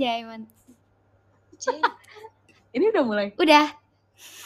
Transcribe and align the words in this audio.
Anjay, 0.00 0.24
mantap. 0.24 1.92
Ini 2.72 2.88
udah 2.88 3.04
mulai. 3.04 3.36
Udah. 3.36 3.68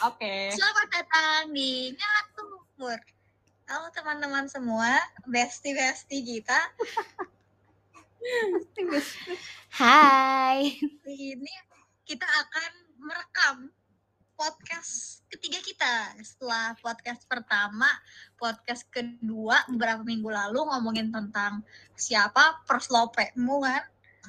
Oke. 0.03 0.51
Selamat 0.51 0.87
datang 0.91 1.55
di 1.55 1.95
Ngatur. 1.95 2.99
Halo 3.63 3.87
teman-teman 3.95 4.51
semua, 4.51 4.99
bestie-bestie 5.23 6.27
kita. 6.27 6.59
Hai. 9.79 10.75
Ini 11.07 11.53
kita 12.03 12.27
akan 12.27 12.71
merekam 12.99 13.71
podcast 14.35 15.23
ketiga 15.31 15.63
kita. 15.63 16.19
Setelah 16.19 16.75
podcast 16.83 17.23
pertama, 17.31 17.87
podcast 18.35 18.83
kedua 18.91 19.63
beberapa 19.71 20.03
minggu 20.03 20.27
lalu 20.27 20.67
ngomongin 20.67 21.15
tentang 21.15 21.63
siapa 21.95 22.59
perslopemu 22.67 23.55
kan. 23.63 23.83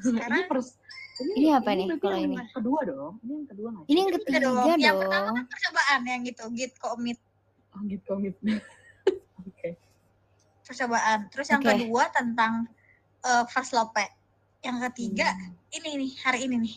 Ini 0.06 0.22
Sekarang 0.22 0.46
pers 0.46 0.78
Ini 1.16 1.48
apa 1.50 1.70
nih 1.70 1.86
berarti 1.86 2.02
kalau 2.02 2.16
yang 2.16 2.28
ini? 2.28 2.36
Kedua 2.50 2.80
dong. 2.82 3.12
Ini 3.18 3.32
yang 3.32 3.46
kedua 3.46 3.68
nggak? 3.70 3.84
Ini 3.86 3.96
yang 3.96 4.10
Ketiga 4.10 4.24
ketiga 4.26 4.38
dong. 4.42 4.66
Yang 4.76 4.96
pertama 4.98 5.20
dong. 5.22 5.34
kan 5.34 5.44
percobaan 5.46 6.00
yang 6.04 6.20
gitu, 6.22 6.44
git 6.52 6.72
komit 6.76 7.18
Oh, 7.70 7.80
gitu 7.82 8.04
komit. 8.06 8.34
Oke. 9.40 9.68
percobaan. 10.62 11.18
Terus 11.28 11.46
yang 11.48 11.62
kedua 11.62 12.04
tentang 12.10 12.52
uh, 13.22 13.44
first 13.46 13.72
lope. 13.72 14.04
Yang 14.60 14.90
ketiga 14.90 15.28
Hmm. 15.30 15.52
ini 15.72 15.90
nih 15.98 16.12
hari 16.20 16.38
ini 16.44 16.56
nih. 16.58 16.76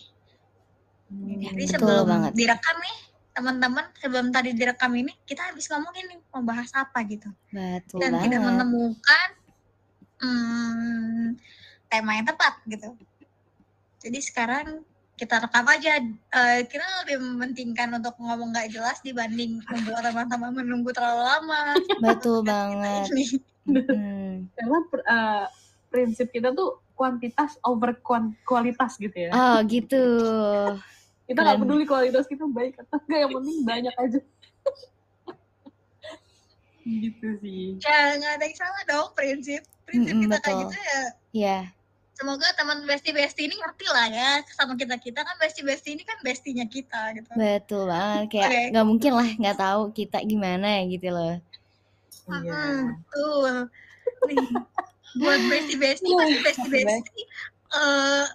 Hmm. 1.07 1.35
Jadi 1.41 1.63
Betul 1.65 1.73
sebelum 1.73 2.05
banget. 2.05 2.31
direkam 2.33 2.77
nih 2.77 2.97
teman-teman 3.29 3.85
sebelum 3.95 4.27
tadi 4.29 4.51
direkam 4.51 4.91
ini 4.93 5.15
kita 5.23 5.41
habis 5.45 5.65
ngomongin 5.67 6.05
nih 6.05 6.19
mau 6.27 6.43
bahas 6.43 6.67
apa 6.71 6.99
gitu 7.03 7.31
Betul 7.49 7.97
dan 7.97 8.19
tidak 8.19 8.35
banget. 8.35 8.51
menemukan 8.51 9.27
hmm, 10.19 11.25
tema 11.87 12.11
yang 12.13 12.27
tepat 12.27 12.53
gitu. 12.65 12.89
Jadi 13.99 14.19
sekarang 14.23 14.87
kita 15.19 15.43
rekam 15.43 15.67
aja. 15.67 15.99
Eh, 15.99 16.59
kita 16.63 16.85
lebih 17.03 17.19
mementingkan 17.19 17.99
untuk 17.99 18.15
ngomong 18.15 18.55
nggak 18.55 18.71
jelas 18.71 19.03
dibanding 19.03 19.59
membuat 19.67 20.07
teman-teman 20.07 20.63
menunggu 20.63 20.95
terlalu 20.95 21.23
lama. 21.27 21.75
Betul 21.99 22.47
banget. 22.47 23.11
Ini. 23.11 23.25
Hmm. 23.69 24.47
Karena 24.55 24.77
per- 24.87 25.05
eh, 25.05 25.45
prinsip 25.91 26.31
kita 26.31 26.55
tuh 26.55 26.79
kuantitas 26.95 27.59
over 27.67 27.99
kualitas 28.47 28.95
gitu 28.95 29.13
ya. 29.13 29.31
Oh 29.35 29.57
gitu. 29.67 30.03
kita 31.29 31.45
nggak 31.45 31.61
peduli 31.61 31.85
kualitas 31.85 32.25
kita 32.25 32.41
baik 32.49 32.73
atau 32.81 32.97
enggak, 33.05 33.19
yang 33.21 33.31
penting 33.37 33.57
banyak 33.61 33.95
aja. 34.01 34.19
gitu 36.89 37.27
sih. 37.43 37.77
Ya 37.83 38.17
nggak 38.17 38.31
ada 38.39 38.43
yang 38.49 38.57
salah 38.57 38.83
dong 38.89 39.09
prinsip. 39.13 39.61
Prinsip 39.85 40.15
Mm-mm, 40.15 40.23
kita 40.25 40.37
kayak 40.41 40.55
betul. 40.57 40.63
gitu 40.65 40.77
ya 40.79 41.01
Ya, 41.29 41.57
semoga 42.19 42.51
teman 42.53 42.83
bestie 42.83 43.15
bestie 43.15 43.47
ini 43.47 43.55
ngerti 43.55 43.87
lah 43.87 44.11
ya 44.11 44.31
sama 44.51 44.75
kita 44.75 44.99
kita 44.99 45.23
kan 45.23 45.39
bestie 45.39 45.63
bestie 45.63 45.95
ini 45.95 46.03
kan 46.03 46.19
bestinya 46.19 46.67
kita 46.67 47.15
gitu 47.15 47.31
betul 47.33 47.87
banget. 47.87 48.27
Kayak 48.29 48.75
nggak 48.75 48.85
mungkin 48.85 49.11
lah 49.15 49.29
nggak 49.31 49.57
tahu 49.57 49.81
kita 49.91 50.19
gimana 50.21 50.83
gitu 50.85 51.07
loh. 51.09 51.39
Iya. 52.27 52.51
Hmm, 52.53 52.83
betul 52.99 53.53
nih 54.27 54.37
buat 55.17 55.41
bestie 55.47 55.79
bestie 55.79 56.11
pasti 56.11 56.37
bestie 56.43 56.69
bestie 56.85 57.25
eh 57.71 58.25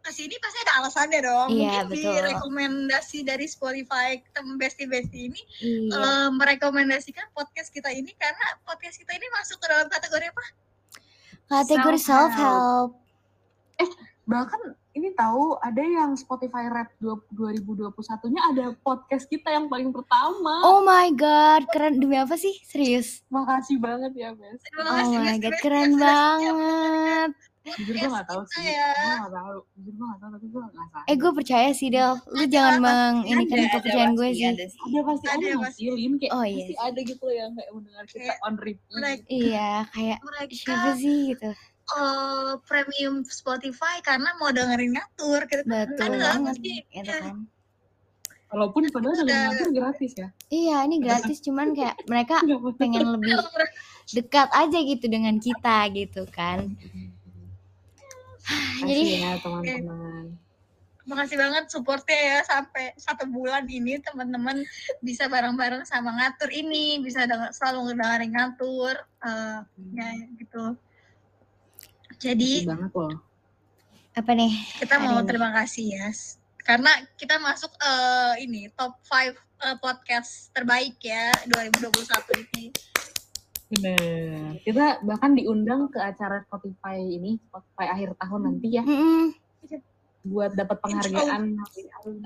ke 0.00 0.10
sini 0.10 0.32
pasti 0.36 0.58
ada 0.60 0.72
alasannya 0.80 1.20
dong 1.20 1.48
Iya, 1.52 1.84
mungkin 1.84 1.92
betul. 1.92 2.08
di 2.08 2.20
rekomendasi 2.26 3.18
dari 3.22 3.44
Spotify 3.44 4.16
teman 4.32 4.56
bestie 4.56 4.84
bestie 4.84 5.28
ini 5.28 5.40
Iya. 5.60 5.92
eh, 5.94 6.28
merekomendasikan 6.32 7.30
podcast 7.30 7.68
kita 7.68 7.88
ini 7.88 8.10
karena 8.16 8.58
podcast 8.64 8.96
kita 8.96 9.12
ini 9.12 9.26
masuk 9.30 9.56
ke 9.56 9.66
dalam 9.66 9.86
kategori 9.86 10.28
apa 10.28 10.44
Kategori 11.48 11.98
self 11.98 12.30
self-help. 12.30 12.40
help. 12.40 12.90
Bahkan 14.24 14.60
ini 14.92 15.10
tahu 15.12 15.58
ada 15.58 15.82
yang 15.82 16.14
Spotify 16.14 16.66
Rap 16.66 16.90
2021-nya 17.00 18.42
ada 18.54 18.64
podcast 18.78 19.26
kita 19.26 19.50
yang 19.50 19.66
paling 19.66 19.90
pertama. 19.90 20.62
Oh 20.62 20.82
my 20.82 21.10
god, 21.14 21.66
keren 21.70 21.98
demi 21.98 22.14
apa 22.14 22.34
sih? 22.34 22.54
Serius? 22.62 23.26
Makasih 23.26 23.78
banget 23.78 24.14
ya, 24.14 24.30
Bes. 24.34 24.62
Oh 24.76 25.10
my 25.10 25.34
god, 25.36 25.54
keren 25.58 25.98
banget. 25.98 27.32
Jujur 27.60 27.92
gue 27.92 28.08
gak 28.08 28.24
tahu 28.24 28.40
kita 28.48 28.56
sih. 28.56 28.72
ya. 28.72 28.88
Gue 28.96 29.14
gak 29.20 29.32
tahu. 29.36 29.56
Jujur 29.76 29.92
gue 29.92 30.06
gak 30.08 30.18
tahu, 30.18 30.30
tapi 30.32 30.46
gue 30.48 30.60
gak 30.64 30.72
salah. 30.72 31.02
Eh 31.06 31.16
gue 31.18 31.32
percaya 31.36 31.68
sih 31.70 31.88
Del, 31.92 32.12
lu 32.16 32.40
Ada, 32.40 32.46
jangan 32.48 32.72
pasti 32.72 32.86
menginikan 32.88 33.58
kepercayaan 33.68 34.12
gue 34.16 34.26
pasti 34.26 34.38
sih. 34.40 34.46
ada 34.48 34.64
pasti 35.04 35.26
ada, 35.28 35.36
Ada, 35.44 35.56
pasti. 35.60 35.82
Lin? 35.92 36.12
Kayak 36.16 36.32
Oh, 36.32 36.42
pasti 36.42 36.72
iya. 36.72 36.80
ada 36.80 37.00
gitu 37.04 37.22
loh 37.22 37.34
yang 37.36 37.50
kayak 37.52 37.70
mendengar 37.70 38.04
kita 38.08 38.32
on 38.42 38.54
repeat. 38.56 39.20
Iya, 39.28 39.70
kayak 39.92 40.18
siapa 40.50 40.90
sih 40.96 41.16
gitu. 41.30 41.50
Eh, 41.98 42.52
premium 42.68 43.24
Spotify 43.26 43.98
karena 44.04 44.30
mau 44.38 44.52
dengerin 44.54 44.94
ngatur 44.94 45.40
gitu. 45.48 45.62
Betul 45.66 46.10
banget, 46.20 46.54
pasti 46.54 46.74
gitu 46.90 47.10
kan. 47.10 47.36
Walaupun 48.50 48.90
padahal 48.90 49.14
Udah. 49.14 49.22
dengan 49.22 49.42
ngatur 49.54 49.70
gratis 49.70 50.12
ya. 50.18 50.28
Iya, 50.50 50.76
ini 50.90 50.96
gratis 50.98 51.38
cuman 51.38 51.70
kayak 51.70 51.96
mereka 52.10 52.42
pengen 52.82 53.14
lebih 53.14 53.38
dekat 54.16 54.50
aja 54.50 54.78
gitu 54.82 55.06
dengan 55.06 55.38
kita 55.38 55.86
gitu 55.94 56.26
kan. 56.34 56.74
Jadi 58.82 59.02
Makasih 59.06 59.22
ya 59.22 59.32
teman-teman. 59.38 60.24
Makasih 61.06 61.36
banget 61.38 61.64
supportnya 61.70 62.18
ya 62.18 62.38
sampai 62.42 62.94
satu 62.98 63.24
bulan 63.30 63.66
ini 63.70 64.02
teman-teman 64.02 64.66
bisa 64.98 65.30
bareng-bareng 65.30 65.86
sama 65.86 66.14
ngatur 66.18 66.50
ini 66.50 66.98
bisa 67.02 67.26
denger, 67.30 67.54
selalu 67.54 67.94
ngedengerin 67.94 68.30
ngatur 68.34 68.94
eh, 69.22 69.58
ya 69.94 70.08
gitu. 70.42 70.74
Jadi 72.20 72.68
banget 72.68 72.92
loh. 72.92 73.16
apa 74.12 74.30
nih? 74.32 74.52
kita 74.76 74.94
hari 74.94 75.06
mau 75.06 75.18
ini? 75.18 75.26
terima 75.26 75.50
kasih 75.54 75.84
ya 75.90 76.06
s- 76.08 76.36
karena 76.60 76.88
kita 77.16 77.40
masuk 77.40 77.72
eh, 77.74 78.44
ini 78.44 78.68
top 78.70 79.00
5 79.02 79.32
podcast 79.76 80.48
terbaik 80.50 80.96
ya 81.00 81.32
2021 81.46 81.90
ini. 82.46 82.64
Bener. 83.70 84.58
Kita 84.60 84.98
bahkan 85.00 85.32
diundang 85.32 85.86
ke 85.86 85.96
acara 85.96 86.42
Spotify 86.42 86.98
ini, 86.98 87.38
Spotify 87.46 87.86
akhir 87.88 88.18
tahun 88.18 88.40
nanti 88.42 88.68
ya, 88.72 88.82
Mm-mm. 88.82 89.30
buat 90.20 90.52
dapat 90.52 90.80
penghargaan 90.80 91.42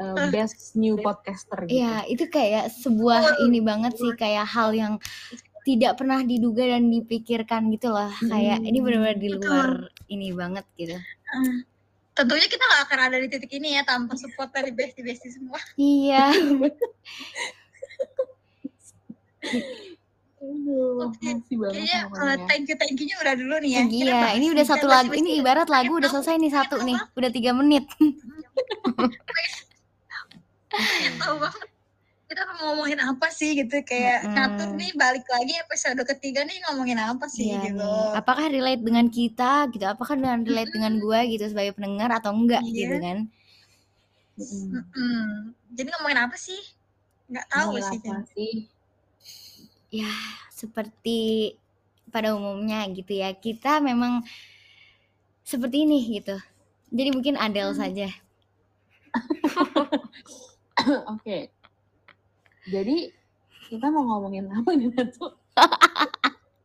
uh, 0.01 0.27
Best 0.31 0.75
New 0.75 0.97
Podcaster 0.97 1.63
gitu. 1.63 1.79
Iya, 1.79 2.03
itu 2.09 2.25
kayak 2.27 2.73
sebuah 2.73 3.39
ini 3.45 3.61
banget 3.61 3.95
sih 3.95 4.11
kayak 4.15 4.49
hal 4.49 4.73
yang 4.73 4.95
tidak 5.65 5.97
pernah 5.97 6.21
diduga 6.21 6.65
dan 6.77 6.93
dipikirkan 6.93 7.73
gitu 7.73 7.89
loh. 7.89 8.13
Kayak 8.21 8.61
ini 8.61 8.79
benar-benar 8.85 9.19
di 9.19 9.29
luar 9.33 9.69
ini 10.13 10.29
banget 10.37 10.65
gitu. 10.77 10.97
Eh, 11.01 11.57
tentunya 12.13 12.47
kita 12.47 12.63
nggak 12.63 12.83
akan 12.87 12.99
ada 13.11 13.17
di 13.19 13.29
titik 13.33 13.53
ini 13.57 13.81
ya 13.81 13.83
tanpa 13.83 14.15
support 14.21 14.53
dari 14.53 14.71
bestie-bestie 14.71 15.33
semua. 15.33 15.59
Iya. 15.81 16.37
Aduh, 20.45 21.09
Oke, 21.09 21.25
banget 21.25 21.41
Kayaknya 21.49 22.01
kalian. 22.13 22.45
thank 22.45 22.69
you 22.69 22.77
thank 22.77 23.01
you-nya 23.01 23.17
udah 23.25 23.35
dulu 23.35 23.55
nih 23.65 23.71
ya. 23.73 23.83
Iya, 23.89 24.21
ini 24.37 24.47
udah 24.53 24.65
satu 24.69 24.85
lagu. 24.85 25.17
Ini 25.17 25.41
ibarat 25.41 25.73
lagu 25.73 25.97
udah 25.97 26.13
selesai 26.13 26.37
nih 26.37 26.53
satu 26.53 26.85
nih. 26.85 27.01
Udah 27.17 27.31
tiga 27.33 27.57
menit. 27.57 27.89
pengen 30.75 31.15
tahu 31.23 31.37
banget. 31.41 31.69
Kita 32.35 32.51
mau 32.51 32.75
ngomongin 32.75 32.99
apa 32.99 33.31
sih 33.31 33.55
gitu 33.55 33.79
kayak 33.87 34.27
Mm-mm. 34.27 34.35
ngatur 34.35 34.69
nih 34.75 34.91
balik 34.99 35.23
lagi 35.31 35.55
episode 35.55 36.03
ketiga 36.03 36.43
nih 36.43 36.59
ngomongin 36.67 36.99
apa 36.99 37.31
sih 37.31 37.47
Iya 37.47 37.71
gitu. 37.71 37.79
nih. 37.79 38.11
Apakah 38.19 38.51
relate 38.51 38.83
dengan 38.83 39.07
kita 39.07 39.71
gitu? 39.71 39.87
Apakah 39.87 40.19
dengan 40.19 40.43
relate 40.43 40.75
dengan 40.75 40.99
gua 40.99 41.23
gitu 41.23 41.47
sebagai 41.47 41.79
pendengar 41.79 42.11
atau 42.11 42.35
enggak 42.35 42.59
Iya. 42.67 42.75
gitu 42.75 42.97
kan? 42.99 43.19
Mm-mm. 44.35 45.55
Jadi 45.79 45.89
ngomongin 45.95 46.21
apa 46.27 46.35
sih? 46.35 46.59
Nggak 47.31 47.47
tahu 47.47 47.63
Ngomongin 47.71 47.87
sih. 47.87 47.99
apa 48.03 48.15
sih? 48.35 48.53
Ya, 49.95 50.11
seperti 50.51 51.21
pada 52.11 52.35
umumnya 52.35 52.83
gitu 52.91 53.15
ya. 53.15 53.31
Kita 53.31 53.79
memang 53.79 54.27
seperti 55.47 55.87
ini 55.87 56.19
gitu. 56.19 56.35
Jadi 56.91 57.15
mungkin 57.15 57.39
Adele 57.39 57.71
Hmm. 57.71 57.79
saja. 57.79 58.11
Oke. 61.15 61.55
Jadi 62.69 63.13
kita 63.69 63.87
mau 63.89 64.05
ngomongin 64.05 64.49
apa 64.53 64.71
nih 64.77 64.89
Natu? 64.93 65.33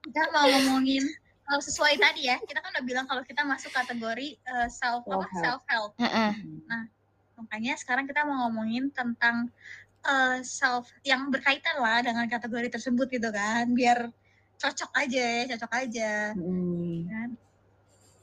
Kita 0.09 0.21
mau 0.33 0.45
ngomongin 0.47 1.03
kalau 1.49 1.61
sesuai 1.65 1.97
tadi 1.97 2.29
ya, 2.29 2.37
kita 2.45 2.61
kan 2.61 2.69
udah 2.77 2.85
bilang 2.85 3.05
kalau 3.09 3.25
kita 3.25 3.41
masuk 3.41 3.73
kategori 3.73 4.37
eh, 4.37 4.69
self 4.69 5.01
apa 5.09 5.25
self 5.41 5.61
help. 5.65 5.91
Heeh. 5.97 6.33
Makanya 7.41 7.73
sekarang 7.79 8.05
kita 8.05 8.21
mau 8.21 8.45
ngomongin 8.45 8.93
tentang 8.93 9.49
eh, 10.05 10.45
self 10.45 10.93
yang 11.01 11.33
berkaitan 11.33 11.81
lah 11.81 12.05
dengan 12.05 12.29
kategori 12.29 12.69
tersebut 12.69 13.09
gitu 13.09 13.33
kan, 13.33 13.65
biar 13.73 14.13
cocok 14.61 14.91
aja, 14.93 15.25
ya, 15.41 15.43
cocok 15.57 15.71
aja. 15.73 16.13
Hmm. 16.37 17.09
Kan? 17.09 17.29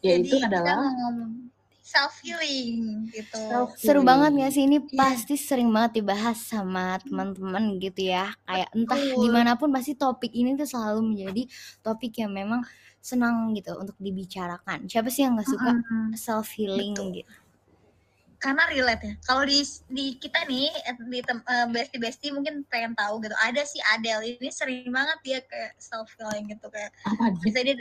Yaitu 0.07 0.39
Jadi 0.39 0.47
kita 0.47 0.47
adalah 0.47 0.77
mau 0.87 0.95
ngomong 0.95 1.33
self 1.87 2.19
healing 2.19 3.07
gitu. 3.15 3.39
self 3.39 3.79
Seru 3.79 4.03
banget 4.03 4.35
gak 4.35 4.53
sih 4.59 4.67
ini 4.67 4.83
Iya. 4.83 4.99
pasti 4.99 5.39
sering 5.39 5.71
banget 5.71 6.03
dibahas 6.03 6.35
sama 6.43 6.99
teman-teman 6.99 7.79
gitu 7.79 8.11
ya. 8.11 8.35
Kayak 8.43 8.69
entah 8.75 8.99
Betul. 8.99 9.23
di 9.23 9.29
mana 9.31 9.55
pun 9.55 9.71
pasti 9.71 9.95
topik 9.95 10.35
ini 10.35 10.59
tuh 10.59 10.67
selalu 10.67 11.15
menjadi 11.15 11.47
topik 11.87 12.19
yang 12.19 12.35
memang 12.35 12.67
senang 12.99 13.55
gitu 13.55 13.79
untuk 13.79 13.95
dibicarakan. 14.03 14.91
Siapa 14.91 15.07
sih 15.15 15.23
yang 15.23 15.39
nggak 15.39 15.47
suka 15.47 15.71
Mm-mm. 15.79 16.19
self 16.19 16.51
healing 16.59 16.91
Betul. 16.99 17.23
gitu? 17.23 17.35
karena 18.37 18.69
relate 18.69 19.03
ya. 19.03 19.15
Kalau 19.25 19.43
di 19.49 19.65
di 19.89 20.21
kita 20.21 20.45
nih 20.45 20.69
eh, 20.69 20.95
di 21.09 21.25
tem, 21.25 21.41
uh, 21.41 21.67
bestie 21.73 21.97
bestie 21.97 22.31
mungkin 22.31 22.63
pengen 22.69 22.93
tahu 22.93 23.19
gitu. 23.25 23.33
Ada 23.33 23.65
sih 23.65 23.81
Adele 23.97 24.37
ini 24.37 24.53
sering 24.53 24.93
banget 24.93 25.19
dia 25.25 25.39
kayak 25.49 25.73
self 25.81 26.13
feeling 26.15 26.53
gitu 26.53 26.69
kayak. 26.69 26.93
Apa? 27.09 27.33
Bisa 27.41 27.65
dia 27.65 27.75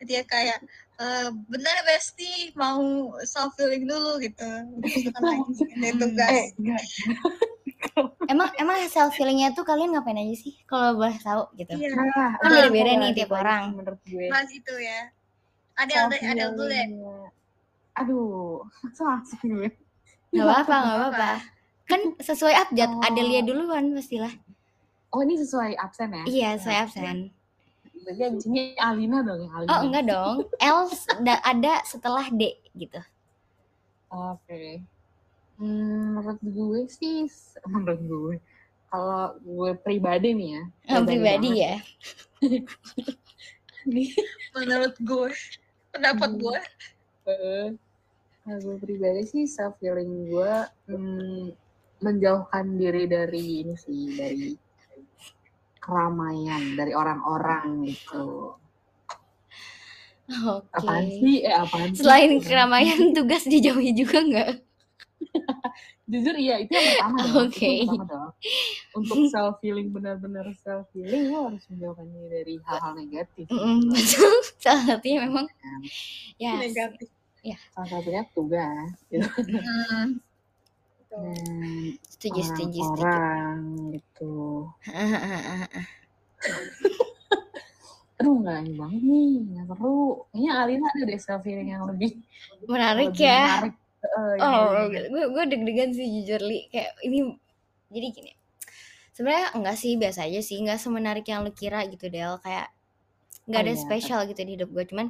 dia 0.00 0.24
kayak 0.24 0.64
uh, 1.00 1.28
bentar 1.48 1.72
ya 1.72 1.84
bestie 1.86 2.52
mau 2.52 2.78
self 3.24 3.56
feeling 3.56 3.84
dulu 3.84 4.20
gitu. 4.20 4.44
Ada 4.44 5.90
tugas. 6.00 6.30
Eh. 6.30 6.48
Emang 8.28 8.46
emang 8.54 8.76
self 8.86 9.16
feelingnya 9.16 9.50
tuh 9.50 9.64
kalian 9.64 9.90
ngapain 9.90 10.14
aja 10.14 10.36
sih? 10.36 10.54
Kalau 10.62 10.94
boleh 10.94 11.16
tahu 11.18 11.48
gitu. 11.56 11.74
Iya, 11.74 11.96
Nah, 11.96 12.36
Kan 12.38 12.46
itu 12.46 12.54
beda-beda 12.54 12.86
yang 12.86 13.00
nih 13.02 13.12
tiap 13.16 13.30
orang. 13.34 13.62
Menurut 13.74 14.00
gue. 14.06 14.28
bahas 14.30 14.50
itu 14.52 14.74
ya. 14.78 15.10
Adele 15.74 16.06
deh, 16.06 16.20
Adele 16.22 16.52
dulu 16.54 16.66
deh. 16.68 16.86
Self-healingnya. 16.86 17.26
Aduh, 17.96 18.62
masuk 18.94 19.40
gue. 19.42 19.68
Nggak 20.30 20.44
apa-apa, 20.46 20.76
nggak 20.76 20.96
apa-apa. 21.00 21.30
Kan 21.88 22.00
sesuai 22.22 22.54
update, 22.54 22.92
Oh. 22.92 23.02
Adelia 23.02 23.40
duluan 23.42 23.90
pastilah. 23.90 24.30
Oh, 25.10 25.26
ini 25.26 25.34
sesuai 25.34 25.74
absen 25.74 26.14
ya? 26.14 26.24
Iya, 26.28 26.48
sesuai 26.62 26.78
absen. 26.86 27.16
Berarti 28.10 28.26
abis 28.26 28.44
ini 28.50 28.74
Alina 28.74 29.22
dong 29.22 29.46
ya, 29.46 29.50
Alina. 29.54 29.70
Oh, 29.70 29.80
enggak 29.86 30.04
dong. 30.10 30.36
L 30.58 30.78
da- 31.22 31.44
ada 31.46 31.78
setelah 31.86 32.26
D 32.26 32.58
gitu. 32.74 32.98
Oke. 34.10 34.82
Hmm, 35.54 36.18
menurut 36.18 36.42
gue 36.42 36.80
sih, 36.90 37.30
menurut 37.62 38.02
gue, 38.02 38.34
kalau 38.90 39.38
gue 39.38 39.70
pribadi 39.78 40.34
nih 40.34 40.48
ya. 40.58 40.62
Eh, 40.90 41.02
pribadi 41.06 41.48
banget. 41.54 41.62
ya. 41.62 41.74
Nih, 43.86 44.10
Menurut 44.58 44.96
gue, 44.98 45.30
pendapat 45.94 46.30
Hmm. 46.34 46.40
gue, 46.42 46.58
eh, 47.30 47.66
kalau 48.42 48.58
gue 48.58 48.76
pribadi 48.82 49.22
sih 49.22 49.46
self 49.46 49.78
feeling 49.78 50.26
gue 50.26 50.52
hmm, 50.90 51.54
menjauhkan 52.02 52.74
diri 52.74 53.06
dari 53.06 53.62
ini 53.62 53.78
sih 53.78 54.18
dari 54.18 54.50
keramaian 55.90 56.78
dari 56.78 56.94
orang-orang 56.94 57.90
gitu. 57.90 58.54
Oke. 60.30 60.70
Apaan 60.70 61.06
sih? 61.10 61.42
Eh 61.42 61.50
apaan 61.50 61.90
sih? 61.90 62.06
Selain 62.06 62.30
keramaian, 62.38 63.10
tugas 63.18 63.42
dijauhi 63.50 63.90
juga 63.90 64.22
nggak? 64.22 64.50
Jujur 66.10 66.34
iya 66.38 66.58
itu 66.58 66.74
yang 66.74 66.86
pertama 66.94 67.18
dong. 67.22 67.46
Oke. 67.46 67.58
Itu 67.58 67.66
yang 67.66 67.90
pertama 67.90 68.04
dong. 68.06 68.32
Untuk 68.98 69.18
self 69.34 69.56
healing 69.62 69.88
benar-benar 69.90 70.46
self 70.62 70.86
healing 70.94 71.30
lo 71.30 71.50
harus 71.50 71.64
menjauhkan 71.70 72.06
diri 72.10 72.26
dari 72.30 72.54
hal-hal 72.66 72.92
negatif. 72.94 73.46
Mm, 73.50 73.90
betul. 73.90 74.34
Salah 74.58 74.84
satunya 74.86 75.18
memang 75.26 75.46
ya. 76.38 76.58
negatif. 76.58 77.10
Salah 77.74 77.88
satunya 77.90 78.22
tugas. 78.34 78.94
Gitu. 79.10 79.26
Hmm. 79.26 80.22
Dan 81.10 81.98
Setuju, 82.06 82.38
orang 82.86 83.58
gitu. 83.90 83.99
Aduh 88.20 88.34
nggak 88.44 88.56
ini 88.64 88.72
banget 88.80 89.02
nih, 89.10 89.28
nggak 89.50 89.64
seru. 89.70 89.88
Kayaknya 90.30 90.50
Alina 90.60 90.86
ada 90.92 91.02
deh 91.08 91.20
self 91.26 91.42
healing 91.48 91.68
yang 91.72 91.84
lebih 91.88 92.10
Menarik 92.68 93.12
lebih 93.12 93.16
ya. 93.16 93.44
menarik. 93.44 93.74
Yang 94.40 94.44
Oh, 94.44 94.88
gue 95.12 95.24
gue 95.34 95.44
deg-degan 95.52 95.90
sih 95.96 96.06
jujur 96.20 96.40
li 96.40 96.58
kayak 96.72 96.90
ini 97.06 97.18
jadi 97.94 98.06
gini. 98.16 98.32
Sebenarnya 99.16 99.46
enggak 99.56 99.76
sih 99.82 99.92
biasa 100.00 100.20
aja 100.28 100.40
sih, 100.48 100.56
enggak 100.60 100.78
semenarik 100.84 101.24
yang 101.28 101.40
lu 101.44 101.52
kira 101.52 101.80
gitu 101.92 102.06
Del. 102.08 102.34
Kayak 102.44 102.66
nggak 103.48 103.60
Oh 103.60 103.64
ada 103.64 103.72
iya, 103.74 103.76
spesial 103.76 104.20
gitu 104.30 104.40
di 104.46 104.52
hidup 104.56 104.68
gue. 104.72 104.84
Cuman 104.90 105.06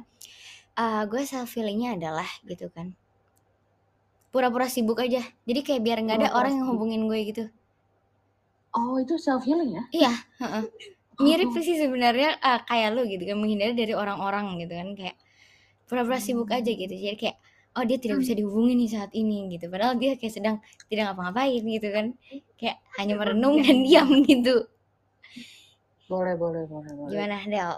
eh 0.81 1.01
gue 1.11 1.21
self 1.31 1.47
feelingnya 1.53 1.89
adalah 1.99 2.27
gitu 2.47 2.67
kan. 2.75 2.87
Pura-pura 4.31 4.67
sibuk 4.71 4.99
aja. 5.05 5.21
Jadi 5.47 5.59
kayak 5.67 5.81
biar 5.85 5.97
nggak 6.03 6.17
ada 6.23 6.29
orang 6.39 6.53
yang 6.59 6.67
hubungin 6.71 7.01
gue 7.11 7.19
gitu. 7.29 7.43
Oh 8.71 8.95
itu 8.97 9.19
self 9.19 9.43
healing 9.43 9.75
ya? 9.75 9.83
Iya, 9.91 10.13
heeh. 10.39 10.63
Mirip 11.21 11.51
Oh. 11.51 11.61
sih 11.61 11.77
sebenarnya 11.77 12.39
eh, 12.39 12.59
kayak 12.65 12.89
lu 12.95 13.03
gitu 13.05 13.23
kan 13.27 13.37
menghindari 13.37 13.75
dari 13.75 13.93
orang-orang 13.93 14.57
gitu 14.63 14.73
kan 14.73 14.89
kayak 14.97 15.15
pura-pura 15.85 16.17
sibuk 16.17 16.49
aja 16.49 16.71
Hmm. 16.71 16.79
gitu. 16.79 16.95
Jadi 16.95 17.17
kayak 17.19 17.37
oh 17.77 17.83
dia 17.87 17.97
tidak 17.99 18.23
bisa 18.23 18.33
dihubungi 18.35 18.73
nih 18.79 18.89
saat 18.89 19.11
ini 19.13 19.51
gitu. 19.51 19.67
Padahal 19.67 19.99
dia 19.99 20.15
kayak 20.15 20.33
sedang 20.33 20.55
tidak 20.87 21.11
ngapa-ngapain 21.11 21.61
gitu 21.61 21.87
kan. 21.91 22.05
Kayak 22.57 22.77
hanya 22.97 23.13
merenung 23.19 23.59
dan 23.59 23.77
diam 23.85 24.09
gitu. 24.23 24.65
Boleh 26.07 26.35
boleh 26.39 26.63
boleh 26.67 26.91
boleh. 26.95 27.11
Gimana 27.11 27.37
Del? 27.47 27.71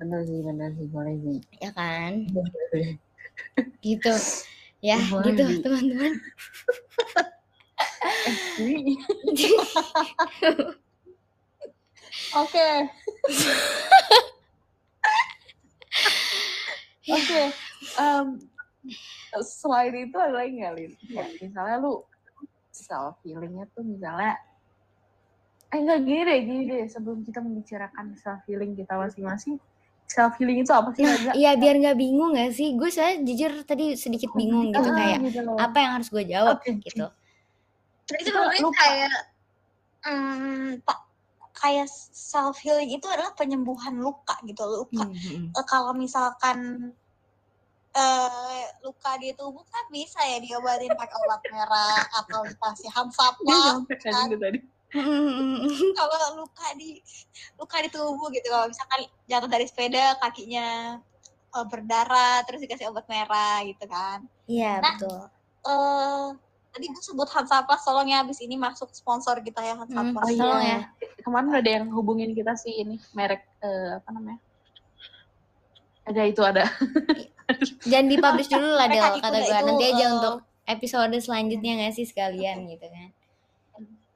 Bener 0.00 0.20
sih 0.24 0.40
bener 0.40 0.70
sih 0.78 0.86
boleh 0.88 1.14
sih. 1.20 1.38
Ya 1.60 1.70
kan? 1.76 2.24
Gitu. 3.84 4.14
Ya, 4.80 4.96
Boleh, 5.12 5.36
gitu 5.36 5.44
teman-teman. 5.60 6.12
Oke. 12.40 12.68
Oke. 17.10 17.42
selain 19.40 19.94
itu 19.94 20.16
ada 20.18 20.34
lagi 20.34 20.52
nggak 20.58 20.72
Lin? 20.74 20.92
Kayak 21.06 21.28
misalnya 21.42 21.76
lu 21.82 22.02
self 22.70 23.14
healingnya 23.22 23.66
tuh 23.74 23.82
misalnya 23.86 24.34
eh 25.70 25.78
enggak 25.78 26.02
gini 26.02 26.22
deh 26.26 26.38
gini 26.42 26.62
deh 26.66 26.82
sebelum 26.90 27.22
kita 27.22 27.38
membicarakan 27.38 28.18
self 28.18 28.42
healing 28.50 28.74
kita 28.74 28.90
masing-masing 28.98 29.62
self 30.10 30.34
healing 30.42 30.66
itu 30.66 30.74
apa 30.74 30.90
sih 30.98 31.06
Nah, 31.06 31.30
iya 31.38 31.54
biar 31.54 31.78
nggak 31.78 31.94
bingung 31.94 32.34
gak 32.34 32.50
sih? 32.50 32.74
Gue 32.74 32.90
saya 32.90 33.14
jujur 33.22 33.62
tadi 33.62 33.94
sedikit 33.94 34.34
bingung 34.34 34.74
gitu 34.74 34.90
Ah, 34.90 34.96
kayak 34.98 35.22
gitu 35.30 35.46
loh. 35.46 35.54
apa 35.54 35.78
yang 35.78 35.92
harus 35.94 36.10
gue 36.10 36.24
jawab 36.26 36.58
Oke, 36.58 36.74
gitu. 36.82 37.06
Itu 38.18 38.32
lupa. 38.34 38.80
kayak 38.82 39.18
hmm, 40.06 40.82
pak 40.82 40.98
kayak 41.60 41.88
self 42.16 42.56
healing 42.64 42.88
itu 42.88 43.04
adalah 43.04 43.36
penyembuhan 43.36 44.00
luka 44.00 44.32
gitu 44.48 44.64
luka. 44.64 45.04
Hmm, 45.04 45.12
hmm, 45.12 45.52
hmm. 45.52 45.58
Eh, 45.60 45.64
kalau 45.68 45.92
misalkan 45.92 46.90
eh 47.90 48.64
luka 48.86 49.18
di 49.18 49.34
tubuh 49.34 49.66
kan 49.66 49.82
bisa 49.90 50.22
ya 50.22 50.38
diobatin 50.38 50.94
pakai 50.94 51.16
obat 51.26 51.42
merah 51.50 52.06
atau 52.22 52.46
dikasih 52.46 52.86
nyampe 53.42 53.94
kan 53.98 54.30
itu 54.30 54.38
tadi. 54.38 54.58
Hmm. 54.94 55.66
kalau 55.98 56.42
luka 56.42 56.66
di 56.78 57.02
luka 57.58 57.76
di 57.82 57.90
tubuh 57.90 58.30
gitu 58.30 58.46
kalau 58.46 58.70
misalkan 58.70 59.06
jatuh 59.26 59.50
dari 59.50 59.66
sepeda 59.66 60.18
kakinya 60.22 60.98
eh, 61.50 61.66
berdarah 61.66 62.46
terus 62.46 62.62
dikasih 62.62 62.90
obat 62.94 63.06
merah 63.10 63.62
gitu 63.66 63.86
kan 63.90 64.22
Iya 64.50 64.82
Nah, 64.82 64.94
betul. 64.98 65.20
eh 65.66 66.26
tadi 66.70 66.86
gue 66.86 67.02
sebut 67.02 67.26
Hansaplast 67.26 67.82
tolong 67.82 68.06
ya 68.06 68.22
abis 68.22 68.38
ini 68.38 68.54
masuk 68.54 68.90
sponsor 68.90 69.38
kita 69.40 69.58
ya 69.60 69.74
Hmm, 69.74 69.82
Hansaplast 69.84 70.26
Oh 70.26 70.36
tolong 70.36 70.62
iya. 70.62 70.78
ya. 70.78 70.80
Kemarin 71.20 71.50
ada 71.52 71.70
yang 71.72 71.86
hubungin 71.90 72.30
kita 72.30 72.54
sih 72.54 72.78
ini 72.78 72.96
merek 73.10 73.42
eh, 73.60 73.98
apa 73.98 74.08
namanya? 74.10 74.38
Ada 76.02 76.22
itu 76.24 76.40
ada. 76.40 76.64
Jangan 77.82 78.06
dipublish 78.06 78.48
dulu 78.48 78.70
lah 78.70 78.86
Del 78.86 78.98
Mereka 78.98 79.18
kata 79.20 79.28
itu- 79.28 79.42
gue. 79.42 79.50
itu, 79.52 79.66
Nanti 79.66 79.84
aja 79.86 80.00
eh, 80.00 80.10
untuk 80.12 80.34
episode 80.64 81.14
selanjutnya 81.18 81.72
nggak 81.76 81.92
sih 81.92 82.04
sekalian 82.04 82.56
gitu 82.66 82.86
kan. 82.86 83.08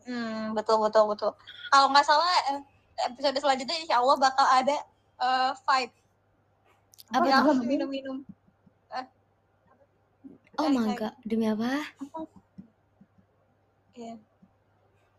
hmm, 0.05 0.53
betul 0.53 0.79
betul 0.79 1.09
betul 1.09 1.33
kalau 1.69 1.89
nggak 1.89 2.05
salah 2.05 2.29
eh, 2.53 2.61
episode 3.05 3.35
selanjutnya 3.35 3.75
insya 3.77 3.99
Allah 3.99 4.15
bakal 4.17 4.45
ada 4.45 4.77
eh 5.17 5.53
fight 5.65 5.91
Apa 7.09 7.25
yang 7.25 7.59
minum-minum 7.61 8.23
Oh 10.55 10.63
Hai, 10.63 10.71
mangga, 10.71 11.11
demi 11.27 11.51
apa? 11.51 11.83
Iya. 13.95 14.15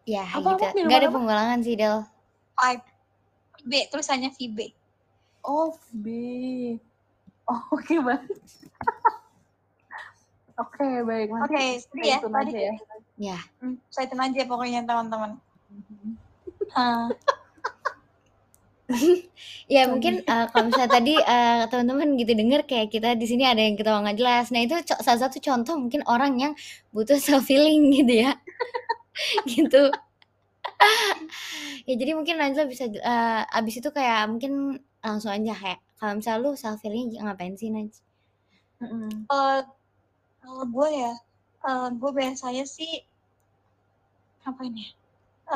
Ya 0.06 0.24
Apa, 0.28 0.60
gitu. 0.60 0.66
apa, 0.68 0.86
Gak 0.86 1.00
ada 1.00 1.08
apa? 1.10 1.16
penggolangan 1.16 1.60
sih 1.64 1.76
Del. 1.80 2.04
fight 2.56 2.84
B 3.66 3.72
tulisannya 3.90 4.30
VB 4.36 4.76
Oh, 5.46 5.78
B. 5.94 6.08
Oh, 7.46 7.62
oke 7.78 7.96
banget. 8.02 8.34
oke, 10.62 10.88
baik. 11.06 11.30
Oke, 11.30 11.54
tadi 11.54 11.86
stay 11.86 12.10
ya, 12.10 12.18
tadi 12.18 12.50
aja 12.50 12.58
ya. 12.58 12.74
Ya. 13.16 13.38
hmm, 13.62 13.78
saya 13.94 14.10
aja 14.10 14.42
pokoknya 14.50 14.82
teman-teman 14.90 15.38
Ah, 16.74 17.06
Ya 19.74 19.90
mungkin 19.90 20.22
eh, 20.22 20.46
kalau 20.54 20.64
misalnya 20.70 20.92
tadi 21.02 21.14
eh, 21.18 21.66
teman-teman 21.70 22.10
gitu 22.22 22.32
denger 22.38 22.62
kayak 22.70 22.88
kita 22.94 23.10
di 23.18 23.26
sini 23.26 23.44
ada 23.50 23.62
yang 23.66 23.76
ketawa 23.80 24.06
nggak 24.06 24.18
jelas. 24.22 24.46
Nah 24.54 24.62
itu 24.62 24.76
co- 24.86 25.02
salah 25.02 25.20
satu 25.26 25.38
contoh 25.42 25.76
mungkin 25.82 26.02
orang 26.06 26.38
yang 26.38 26.54
butuh 26.94 27.18
self 27.26 27.46
healing 27.50 27.90
gitu 27.94 28.14
ya. 28.30 28.32
gitu. 29.50 29.92
ya 31.88 31.94
jadi 32.02 32.12
mungkin 32.18 32.36
Najla 32.42 32.64
bisa 32.72 32.86
eh, 32.90 33.42
abis 33.58 33.76
itu 33.82 33.90
kayak 33.98 34.20
mungkin 34.32 34.52
langsung 35.06 35.32
aja 35.34 35.54
kayak 35.62 35.80
kalau 36.00 36.14
misalnya 36.20 36.42
lu 36.44 36.52
self 36.58 36.80
healing 36.84 37.08
ngapain 37.24 37.56
sih 37.60 37.70
Naj? 37.74 37.92
Eh, 39.38 39.62
kalau 40.42 40.66
gue 40.76 40.90
ya 41.02 41.14
eh, 41.70 41.88
gue 42.00 42.12
biasanya 42.20 42.66
sih 42.76 42.92
apa 44.46 44.62
ini 44.68 44.82
ya? 44.86 44.92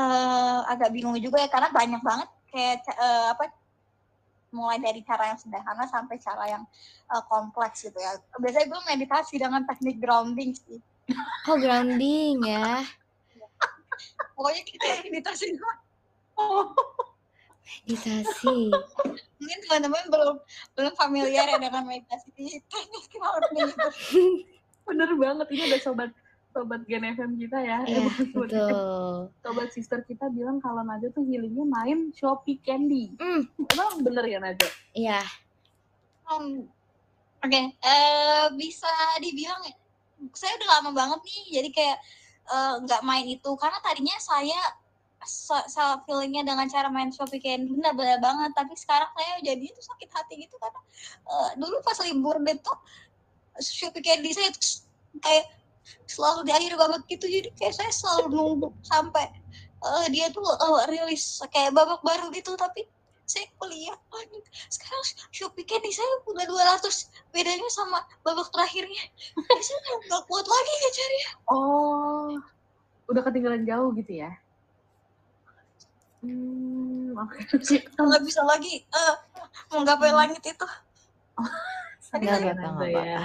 Eh, 0.01 0.59
agak 0.73 0.89
bingung 0.95 1.17
juga 1.19 1.37
ya 1.43 1.49
karena 1.49 1.69
banyak 1.73 2.01
banget 2.05 2.29
kayak 2.51 2.81
eh, 2.85 3.27
apa 3.33 3.53
mulai 4.49 4.81
dari 4.81 5.01
cara 5.05 5.29
yang 5.33 5.39
sederhana 5.39 5.85
sampai 5.85 6.17
cara 6.17 6.45
yang 6.49 6.63
uh, 7.13 7.23
kompleks 7.29 7.85
gitu 7.85 7.97
ya. 8.01 8.17
Biasanya 8.41 8.67
gue 8.69 8.81
meditasi 8.89 9.37
dengan 9.37 9.61
teknik 9.65 10.01
grounding 10.01 10.57
sih. 10.57 10.81
Oh, 11.49 11.57
grounding 11.57 12.41
ya. 12.45 12.81
pokoknya 14.37 14.61
kita 14.65 14.85
meditasi 15.05 15.53
Oh, 16.39 16.71
Meditasi. 17.85 18.71
mungkin 19.39 19.59
teman-teman 19.67 20.03
belum 20.09 20.35
belum 20.73 20.93
familiar 20.97 21.45
ya 21.45 21.57
dengan 21.61 21.85
meditasi. 21.85 22.31
Teknik 22.65 23.05
grounding. 23.13 23.69
Bener 24.89 25.09
banget 25.13 25.47
ini 25.53 25.61
ada 25.69 25.77
sobat 25.77 26.09
sobat 26.49 26.81
Gen 26.83 27.05
FM 27.05 27.37
kita 27.37 27.57
ya. 27.59 27.77
Iya, 27.83 28.01
Eh, 28.01 28.09
betul. 28.33 29.29
sobat 29.39 29.69
sister 29.69 30.01
kita 30.01 30.27
bilang 30.27 30.57
kalau 30.57 30.81
Najwa 30.81 31.09
tuh 31.11 31.23
healingnya 31.23 31.63
main 31.63 32.09
Shopee 32.11 32.57
Candy. 32.57 33.13
Hmm, 33.15 33.45
Emang 33.69 34.01
bener 34.01 34.25
ya 34.25 34.39
Najwa? 34.39 34.69
iya. 34.91 35.21
Hmm, 36.25 36.65
Oke, 37.39 37.61
eh, 37.71 38.45
bisa 38.53 38.91
dibilang 39.17 39.63
saya 40.35 40.51
udah 40.53 40.69
lama 40.75 40.91
banget 40.91 41.19
nih, 41.23 41.41
jadi 41.55 41.69
kayak 41.71 41.97
eh, 42.45 42.73
nggak 42.83 43.01
main 43.01 43.25
itu 43.25 43.51
karena 43.55 43.79
tadinya 43.79 44.17
saya 44.19 44.59
self 45.65 46.03
feelingnya 46.03 46.43
dengan 46.43 46.67
cara 46.67 46.87
main 46.87 47.07
Shopee 47.09 47.39
Candy 47.39 47.71
benar-benar 47.71 48.19
banget, 48.19 48.51
tapi 48.53 48.73
sekarang 48.73 49.07
saya 49.13 49.39
jadi 49.41 49.63
itu 49.63 49.79
sakit 49.79 50.09
hati 50.09 50.43
gitu 50.43 50.55
karena 50.57 50.81
eh, 51.25 51.49
dulu 51.55 51.79
pas 51.79 51.95
libur 52.03 52.35
deh 52.39 52.59
tuh 52.59 52.75
Shopee 53.57 54.01
Candy 54.01 54.31
saya 54.31 54.51
tuh 54.51 54.83
kayak 55.19 55.45
selalu 56.05 56.47
di 56.47 56.51
akhir 56.53 56.73
babak 56.77 57.03
gitu, 57.09 57.25
jadi 57.25 57.49
kayak 57.57 57.73
saya 57.75 57.91
selalu 57.91 58.25
nunggu 58.33 58.69
sampai 58.85 59.25
eh, 59.79 60.05
dia 60.13 60.27
tuh 60.29 60.43
eh, 60.43 60.83
rilis 60.91 61.39
kayak 61.49 61.73
babak 61.73 62.01
baru 62.01 62.29
gitu, 62.33 62.53
tapi 62.59 62.87
saya 63.29 63.45
kuliah 63.61 63.93
panik 64.09 64.41
sekarang 64.73 65.01
Shopee 65.29 65.61
Candy 65.61 65.93
saya 65.93 66.09
udah 66.25 66.49
200 66.49 67.13
bedanya 67.29 67.69
sama 67.69 68.01
babak 68.25 68.49
terakhirnya. 68.49 69.05
Ya, 69.37 69.61
saya 69.65 69.77
udah 69.85 69.95
nggak 70.09 70.23
kuat 70.25 70.45
lagi 70.49 70.71
ngejarnya 70.81 71.29
Oh, 71.45 72.33
udah 73.05 73.21
ketinggalan 73.21 73.69
jauh 73.69 73.93
gitu 73.93 74.25
ya? 74.25 74.33
Hmm, 76.19 77.15
oke. 77.15 77.39
nggak 77.95 78.23
bisa 78.25 78.41
lagi 78.43 78.83
eh 78.83 79.15
menggapai 79.71 80.11
langit 80.11 80.41
itu. 80.43 80.67
Tadi 82.09 82.25
Nggak 82.27 82.57
apa-apa, 82.57 83.01
ya. 83.05 83.23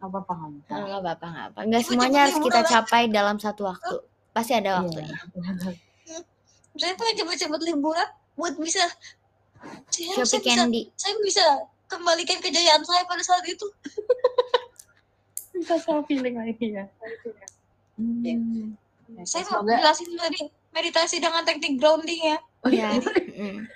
Nggak 0.00 0.08
apa-apa, 0.08 0.32
nggak 0.32 0.48
apa-apa. 0.48 0.72
Nggak 0.80 0.98
apa-apa, 0.98 1.26
nggak 1.28 1.46
apa. 1.46 1.58
Nggak 1.62 1.82
semuanya 1.84 2.20
harus 2.24 2.38
kita 2.40 2.60
capai 2.64 3.02
dalam 3.06 3.36
satu 3.36 3.62
waktu. 3.66 3.94
Pasti 4.30 4.52
ada 4.54 4.70
Iya. 4.70 4.78
waktunya. 4.80 5.16
saya 6.72 6.94
pengen 6.94 7.14
cepet-cepet 7.18 7.60
liburan 7.66 8.08
buat 8.34 8.54
bisa 8.56 8.80
saya 9.90 10.16
Shopee 10.16 10.40
bisa 10.40 10.56
Candy. 10.56 10.82
saya 10.94 11.12
bisa 11.20 11.44
kembalikan 11.84 12.38
kejayaan 12.38 12.80
saya 12.80 13.02
pada 13.04 13.20
saat 13.20 13.42
itu 13.44 13.66
Bisa 15.52 15.76
self 15.76 16.06
feeling 16.06 16.38
lagi 16.38 16.72
ya. 16.72 16.86
Hmm. 17.98 18.72
Saya 19.26 19.44
mau 19.50 19.60
jelasin 19.60 20.14
tadi 20.14 20.40
meditasi 20.70 21.18
dengan 21.18 21.42
teknik 21.42 21.76
grounding 21.76 22.22
ya 22.24 22.38
Oh, 22.60 22.70
Ya. 22.70 22.94
iya. 22.94 23.66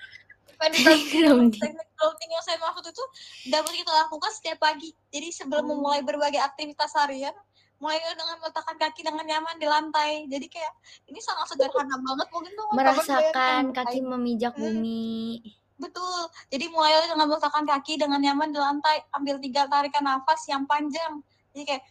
Grounding. 0.56 1.60
teknik 1.60 1.88
grounding 1.94 2.30
yang 2.30 2.44
saya 2.44 2.58
maksud 2.58 2.84
itu 2.84 3.04
dapat 3.48 3.72
kita 3.74 3.92
lakukan 3.92 4.30
setiap 4.32 4.58
pagi. 4.58 4.90
Jadi 5.08 5.28
sebelum 5.30 5.64
Oh. 5.64 5.70
memulai 5.76 6.00
berbagai 6.00 6.38
aktivitas 6.38 6.94
harian, 6.94 7.34
mulai 7.76 7.98
dengan 8.00 8.38
meletakkan 8.38 8.76
kaki 8.76 9.00
dengan 9.02 9.24
nyaman 9.24 9.56
di 9.56 9.66
lantai. 9.66 10.10
Jadi 10.26 10.46
kayak 10.48 10.72
ini 11.06 11.20
sangat 11.20 11.52
sederhana 11.52 11.96
banget 11.96 12.28
mungkin 12.30 12.52
tuh 12.54 12.66
Merasakan 12.72 13.62
kaki 13.72 13.98
Hmm. 14.00 14.08
memijak 14.10 14.54
bumi. 14.54 15.42
betul. 15.74 16.20
Jadi 16.48 16.70
mulai 16.70 16.96
dengan 17.04 17.26
meletakkan 17.28 17.66
kaki 17.66 17.98
dengan 17.98 18.16
nyaman 18.16 18.48
di 18.48 18.58
lantai, 18.58 19.04
ambil 19.12 19.36
tiga 19.36 19.66
tarikan 19.66 20.06
nafas 20.06 20.46
yang 20.46 20.64
panjang. 20.64 21.20
Jadi 21.52 21.62
kayak 21.66 21.82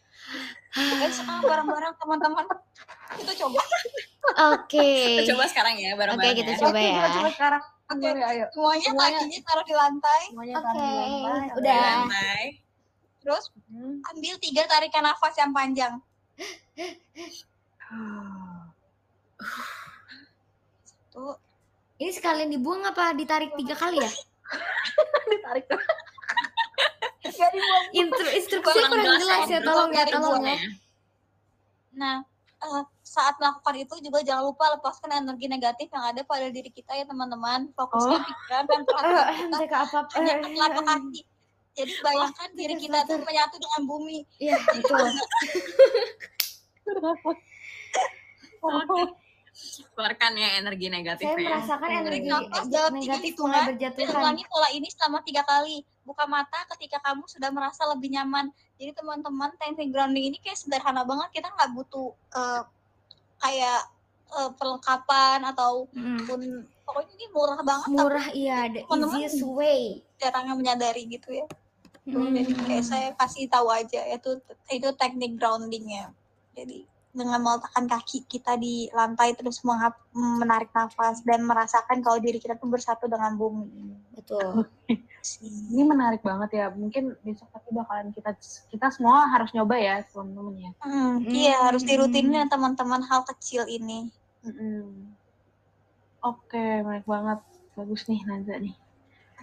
Oke, 0.73 1.05
sekarang 1.07 1.43
bareng-bareng 1.43 1.93
teman-teman 1.95 2.45
kita 3.13 3.33
coba. 3.45 3.61
Oke. 4.55 4.89
Kita 5.19 5.23
coba 5.31 5.43
sekarang 5.45 5.75
ya 5.77 5.93
bareng-bareng 5.93 6.33
Oke, 6.33 6.41
kita 6.41 6.51
ya. 6.51 6.59
coba 6.59 6.77
ya. 6.77 6.93
kita 6.93 7.09
coba 7.13 7.29
sekarang. 7.31 7.63
Oke. 7.85 8.07
Boleh, 8.09 8.25
ayo. 8.25 8.45
Semuanya 8.49 8.87
Semuanya. 8.89 9.17
kakinya 9.19 9.39
taruh 9.43 9.63
di 9.63 9.75
lantai, 9.75 10.21
Semuanya 10.27 10.53
Oke, 10.53 10.63
taruh 10.63 10.73
di 10.73 10.89
lantai, 10.89 11.21
taruh 11.21 11.41
di 11.43 11.51
udah. 11.53 11.77
lantai. 11.77 12.01
Lantai. 12.01 12.43
terus 13.23 13.43
Hmm. 13.71 14.03
ambil 14.09 14.35
tiga 14.37 14.67
tarikan 14.67 14.99
nafas 15.01 15.31
yang 15.37 15.51
panjang. 15.51 15.93
Tuh, 21.09 21.35
Ini 21.95 22.11
sekalian 22.11 22.49
dibuang 22.49 22.83
apa 22.83 23.13
ditarik 23.13 23.55
tiga 23.55 23.77
kali 23.77 23.95
ya? 23.95 24.09
Ditarik 25.31 25.65
tuh. 27.33 27.39
Gak 27.39 27.51
dibuang. 27.51 27.85
Instru 27.91 28.27
instruksinya 28.29 28.87
kurang 28.87 29.17
jelas 29.17 29.47
ya, 29.47 29.59
tolong 29.59 29.91
ya, 29.91 30.03
tolong 30.07 30.43
ya. 30.43 30.57
Nah, 31.93 32.15
eh, 32.59 32.83
saat 33.03 33.35
melakukan 33.35 33.75
itu 33.77 33.95
juga 34.01 34.19
jangan 34.21 34.43
lupa 34.47 34.65
lepaskan 34.71 35.11
energi 35.15 35.45
negatif 35.45 35.87
yang 35.87 36.05
ada 36.07 36.21
pada 36.23 36.47
diri 36.47 36.69
kita 36.69 36.93
ya 36.93 37.05
teman-teman. 37.05 37.69
Fokusnya 37.71 38.17
Oh. 38.17 38.23
pikiran 38.23 38.63
dan 38.65 38.81
perhatian 38.83 39.25
Eh, 39.53 39.59
kita 39.67 39.67
hanya 40.15 40.33
ke 40.35 40.47
telapak 40.49 40.83
kaki. 40.83 41.21
Jadi 41.73 41.93
bayangkan 41.99 42.49
diri 42.53 42.75
kita 42.77 42.99
tuh 43.03 43.17
menyatu 43.19 43.55
dengan 43.57 43.81
bumi. 43.83 44.17
Iya, 44.37 44.55
betul. 44.61 45.07
Oh, 48.61 49.09
Keluarkan 49.93 50.33
ya 50.33 50.57
energi 50.57 50.85
Saya 50.85 50.95
negatifnya. 50.97 51.45
merasakan 51.45 51.89
energi 51.93 52.25
nafas 52.25 52.65
eh, 52.65 52.89
negatif 52.89 53.33
mulai 53.37 53.61
berjatuhan. 53.69 54.17
ulangi 54.17 54.43
pola 54.49 54.69
ini 54.73 54.87
selama 54.89 55.19
tiga 55.21 55.45
kali. 55.45 55.85
Buka 56.03 56.23
mata 56.25 56.59
ketika 56.71 56.99
kamu 56.99 57.23
sudah 57.25 57.47
merasa 57.47 57.87
lebih 57.87 58.11
nyaman. 58.11 58.51
Jadi 58.75 58.91
teman-teman, 58.93 59.55
teknik 59.55 59.89
grounding 59.89 60.27
ini 60.27 60.37
kayak 60.37 60.55
sederhana 60.55 61.01
banget. 61.01 61.31
Kita 61.33 61.47
nggak 61.49 61.71
butuh 61.71 62.07
eh, 62.31 62.61
kayak 63.39 63.79
eh, 64.29 64.49
perlengkapan 64.53 65.39
atau 65.45 65.87
Mm. 65.89 66.19
pun 66.23 66.41
pokoknya 66.83 67.13
ini 67.13 67.25
murah 67.29 67.61
banget 67.61 67.89
tapi 67.89 68.01
Murah 68.01 68.27
iya, 68.33 68.57
the 68.67 68.83
Teman-teman. 68.83 69.15
easiest 69.17 69.41
way. 69.45 70.03
jarang 70.15 70.45
yang 70.45 70.57
menyadari 70.57 71.03
gitu 71.05 71.31
ya. 71.33 71.47
Tuh, 72.03 72.19
Mm. 72.21 72.35
Jadi 72.35 72.51
kayak 72.57 72.83
saya 72.83 73.07
kasih 73.13 73.47
tahu 73.47 73.67
aja 73.67 74.03
itu 74.05 74.39
itu 74.69 74.89
teknik 74.93 75.35
groundingnya. 75.35 76.11
Jadi 76.51 76.83
dengan 77.13 77.39
meletakkan 77.45 77.85
kaki 77.85 78.25
kita 78.25 78.57
di 78.57 78.89
lantai 78.89 79.37
terus 79.37 79.61
menghap- 79.61 80.01
menarik 80.17 80.73
nafas 80.73 81.21
dan 81.21 81.45
merasakan 81.45 82.01
kalau 82.01 82.17
diri 82.17 82.41
kita 82.41 82.57
tuh 82.57 82.67
bersatu 82.67 83.05
dengan 83.05 83.37
bumi. 83.37 83.93
Betul. 84.17 84.65
Ini 85.71 85.81
menarik 85.87 86.19
banget 86.25 86.49
ya. 86.57 86.65
Mungkin 86.73 87.15
besok 87.23 87.47
tapi 87.53 87.69
bakalan 87.71 88.11
kita 88.11 88.35
kita 88.67 88.87
semua 88.91 89.29
harus 89.29 89.53
nyoba 89.55 89.77
ya, 89.79 90.01
teman-teman 90.09 90.55
ya. 90.59 90.71
Hmm, 90.83 91.23
Hmm. 91.23 91.29
Iya 91.29 91.55
harus 91.69 91.85
dirutinin 91.85 92.33
ya, 92.33 92.45
teman-teman 92.49 93.05
hal 93.07 93.23
kecil 93.23 93.63
ini. 93.69 94.11
Mm-mm. 94.43 95.15
Oke, 96.19 96.83
menarik 96.83 97.07
banget. 97.07 97.39
Bagus 97.77 98.03
nih 98.09 98.21
Naza 98.27 98.57
nih. 98.59 98.75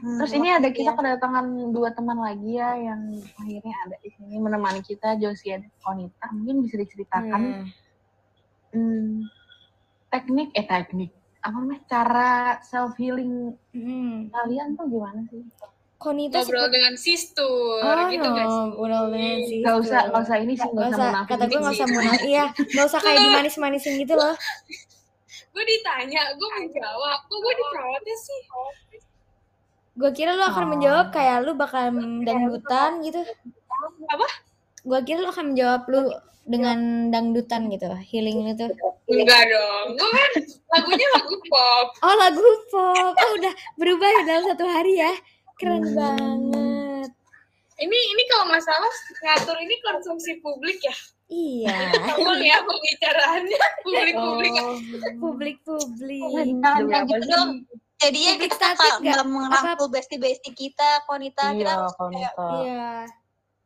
Hmm, 0.01 0.17
Terus 0.17 0.33
ini 0.33 0.49
ada 0.49 0.69
kita 0.69 0.83
iya. 0.87 0.97
kedatangan 0.97 1.45
dua 1.69 1.91
teman 1.91 2.17
lagi 2.17 2.51
ya 2.53 2.73
yang 2.75 3.01
akhirnya 3.35 3.75
ada 3.83 3.97
di 3.99 4.09
sini 4.11 4.37
menemani 4.37 4.81
kita 4.81 5.15
Josia 5.15 5.57
dan 5.57 5.69
Konita. 5.79 6.27
Mungkin 6.31 6.65
bisa 6.65 6.77
diceritakan 6.77 7.41
Hmm. 7.43 7.67
hmm, 8.71 9.09
teknik 10.09 10.49
eh 10.53 10.65
teknik 10.65 11.11
apa 11.39 11.53
namanya 11.55 11.81
cara 11.87 12.33
self 12.61 12.97
healing 12.97 13.53
Hmm. 13.71 14.29
kalian 14.29 14.73
tuh 14.75 14.87
gimana 14.87 15.21
sih? 15.27 15.45
Konita 15.97 16.41
Ngobrol 16.41 16.69
dengan 16.71 16.95
sistur 16.97 17.77
Oh, 17.79 18.09
gitu 18.09 18.25
gak 18.25 18.41
sih? 18.43 18.57
ngobrol 18.73 19.05
dengan 19.11 19.39
sistur. 19.43 19.61
Gak 19.63 19.77
usah, 19.79 20.01
gak 20.07 20.23
usah 20.23 20.37
ini 20.39 20.55
sih, 20.55 20.65
gak 20.65 20.73
Gak 20.73 20.91
usah 20.91 21.07
munafik. 21.07 21.29
kata 21.31 21.45
gue 21.45 21.59
gak 21.59 21.65
usah 21.67 21.77
sih. 21.77 21.93
munafik. 21.93 22.21
Iya, 22.25 22.45
gak 22.57 22.85
usah 22.89 23.01
kayak 23.01 23.19
dimanis-manisin 23.21 23.95
gitu 23.99 24.15
loh. 24.15 24.33
Gue 25.51 25.65
ditanya, 25.67 26.23
gue 26.33 26.49
menjawab. 26.57 27.19
Kok 27.23 27.39
gue 27.39 27.53
diprotes 27.55 28.21
sih? 28.23 28.41
Gue 29.95 30.11
kira 30.13 30.39
lu 30.39 30.45
akan 30.45 30.65
Oh. 30.65 30.71
menjawab 30.77 31.07
kayak 31.11 31.43
lu 31.43 31.53
bakal 31.55 31.91
dangdutan 32.23 33.03
gitu. 33.03 33.21
Apa? 34.07 34.27
Gue 34.83 35.01
kira 35.03 35.21
lu 35.21 35.29
akan 35.29 35.53
menjawab 35.55 35.83
lu 35.87 36.01
dengan 36.47 36.79
dangdutan 37.09 37.69
gitu, 37.69 37.87
healing 38.09 38.43
lu 38.43 38.53
tuh. 38.57 38.71
Enggak 39.07 39.43
dong. 39.47 39.87
Gue 39.99 40.09
kan 40.09 40.33
lagunya 40.73 41.07
lagu 41.15 41.35
pop. 41.47 41.87
Oh 42.01 42.15
lagu 42.17 42.43
pop, 42.71 43.15
oh 43.15 43.31
udah 43.37 43.53
berubah 43.77 44.09
ya 44.09 44.23
dalam 44.25 44.45
satu 44.49 44.65
hari 44.65 44.99
ya. 44.99 45.13
Keren 45.59 45.85
Hmm. 45.85 45.95
banget. 45.95 47.11
Ini 47.77 47.97
ini 47.97 48.23
kalau 48.29 48.47
masalah 48.49 48.93
ngatur 49.25 49.57
ini 49.59 49.75
konsumsi 49.81 50.37
publik 50.41 50.81
ya. 50.81 50.93
Iya, 51.31 51.95
Tolong 52.19 52.43
ya 52.43 52.59
pembicaraannya 52.61 53.61
publik-publik. 53.87 54.53
Oh, 54.59 54.75
publik-publik. 55.23 56.27
Gitu 56.27 57.15
sih? 57.23 57.31
dong. 57.31 57.51
Jadinya 58.01 58.33
Publik 58.37 58.51
kita 58.57 58.67
nggak 58.73 58.95
nggak? 59.05 59.15
nggak 59.15 59.27
merangkul 59.29 59.89
bestie-bestie 59.93 60.53
kita, 60.57 61.05
Konita. 61.05 61.53
kita 61.53 61.61
Iya, 61.61 61.73
harus 61.77 61.95
kayak. 61.97 62.33
Iya. 62.35 62.89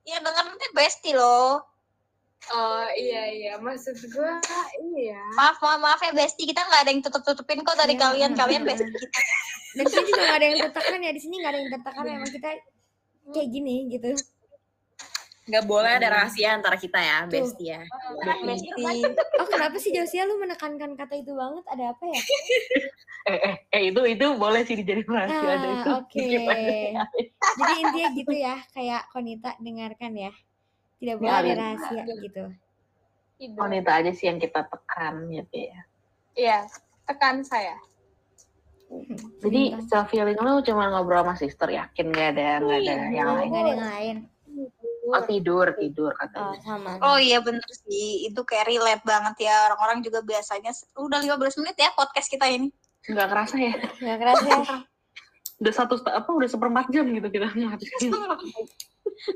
ya 0.04 0.16
dengar 0.20 0.44
nanti 0.44 0.66
bestie 0.74 1.14
loh. 1.16 1.62
Oh 2.52 2.84
iya 2.92 3.24
iya 3.32 3.52
maksud 3.56 3.96
gue 3.96 4.32
iya 5.00 5.16
Maaf, 5.32 5.56
maaf, 5.64 5.80
maaf 5.80 6.00
ya 6.04 6.12
Besti, 6.12 6.44
kita 6.44 6.60
nggak 6.60 6.80
ada 6.84 6.90
yang 6.92 7.00
tutup-tutupin 7.00 7.64
kok 7.64 7.72
dari 7.72 7.96
Iya, 7.96 8.04
kalian. 8.04 8.36
Kalian. 8.36 8.68
Besti 8.68 8.84
kita. 8.84 9.20
Dan 9.74 9.84
sini 9.90 10.06
juga 10.06 10.22
gak 10.28 10.38
ada 10.38 10.46
yang 10.46 10.58
tertekan 10.70 10.98
ya. 11.02 11.10
Di 11.10 11.20
sini 11.20 11.34
gak 11.42 11.50
ada 11.50 11.58
yang 11.58 11.70
tertekan. 11.74 12.04
Emang 12.06 12.30
kita 12.30 12.48
kayak 13.34 13.48
gini 13.50 13.76
gitu. 13.90 14.10
Nggak 15.44 15.64
boleh 15.64 15.92
ada 15.92 16.08
rahasia 16.10 16.56
antara 16.56 16.74
kita 16.74 16.96
ya, 16.96 17.28
Tuh. 17.28 17.44
Besti 17.44 17.64
ya. 17.68 17.84
Besti. 18.40 19.04
Oh 19.36 19.44
kenapa 19.44 19.76
sih 19.76 19.92
Josia 19.92 20.24
lu 20.24 20.40
menekankan 20.40 20.96
kata 20.96 21.20
itu 21.20 21.32
banget? 21.32 21.64
Ada 21.68 21.84
apa 21.92 22.04
ya? 22.06 22.20
Eh, 23.24 23.40
eh, 23.40 23.56
eh, 23.72 23.82
itu 23.88 24.04
itu 24.04 24.36
boleh 24.36 24.68
sih 24.68 24.76
dijadiin 24.76 25.08
rahasia 25.08 25.48
ada 25.48 25.68
itu. 25.80 25.88
Ah, 25.88 25.96
oke. 25.96 26.28
Jadi 27.56 27.72
intinya 27.80 28.08
gitu 28.12 28.36
ya. 28.36 28.60
Kayak 28.68 29.08
Konita 29.08 29.56
dengarkan 29.56 30.12
ya. 30.12 30.28
Tidak 31.00 31.16
boleh 31.16 31.32
Ya, 31.32 31.40
ada 31.40 31.52
rahasia 31.56 32.04
gitu. 32.20 32.44
Wanita 33.56 33.90
aja 33.96 34.12
sih 34.12 34.28
yang 34.28 34.36
kita 34.36 34.68
tekan 34.68 35.24
gitu 35.32 35.56
ya. 35.56 35.80
iya 36.36 36.58
tekan 37.08 37.40
saya 37.40 37.80
Jadi 39.40 39.72
self 39.88 40.12
healing 40.12 40.36
lu 40.36 40.60
cuma 40.60 40.92
ngobrol 40.92 41.24
sama 41.24 41.34
sister 41.34 41.72
yakin 41.72 42.12
gak 42.12 42.36
ada 42.36 42.60
nggak 42.60 42.76
ada 42.76 42.92
yang 43.08 43.26
Oh, 43.26 43.36
lain. 43.40 43.48
nggak 43.48 43.62
ada 43.64 43.72
yang 43.72 43.84
lain. 43.88 44.16
Oh 45.04 45.20
tidur 45.20 45.68
tidur 45.76 46.12
Oh 46.12 46.18
katanya. 46.18 46.58
sama. 46.64 46.96
Oh 47.04 47.20
iya 47.20 47.44
bener 47.44 47.64
sih, 47.84 48.24
itu 48.24 48.40
kayak 48.40 48.72
relate 48.72 49.04
banget 49.04 49.44
ya. 49.48 49.68
Orang-orang 49.68 50.00
juga 50.00 50.24
biasanya, 50.24 50.72
udah 50.96 51.20
15 51.20 51.60
menit 51.60 51.76
ya 51.76 51.92
podcast 51.92 52.28
kita 52.28 52.48
ini. 52.48 52.72
Nggak 53.04 53.28
kerasa 53.28 53.56
ya. 53.60 53.74
Nggak 54.00 54.18
kerasa 54.24 54.44
ya. 54.48 54.58
Udah 55.62 55.70
satu 55.70 55.94
apa 56.10 56.26
udah 56.34 56.50
seperempat 56.50 56.90
jam 56.90 57.06
gitu 57.14 57.30
kita 57.30 57.46
menghabiskan. 57.54 58.10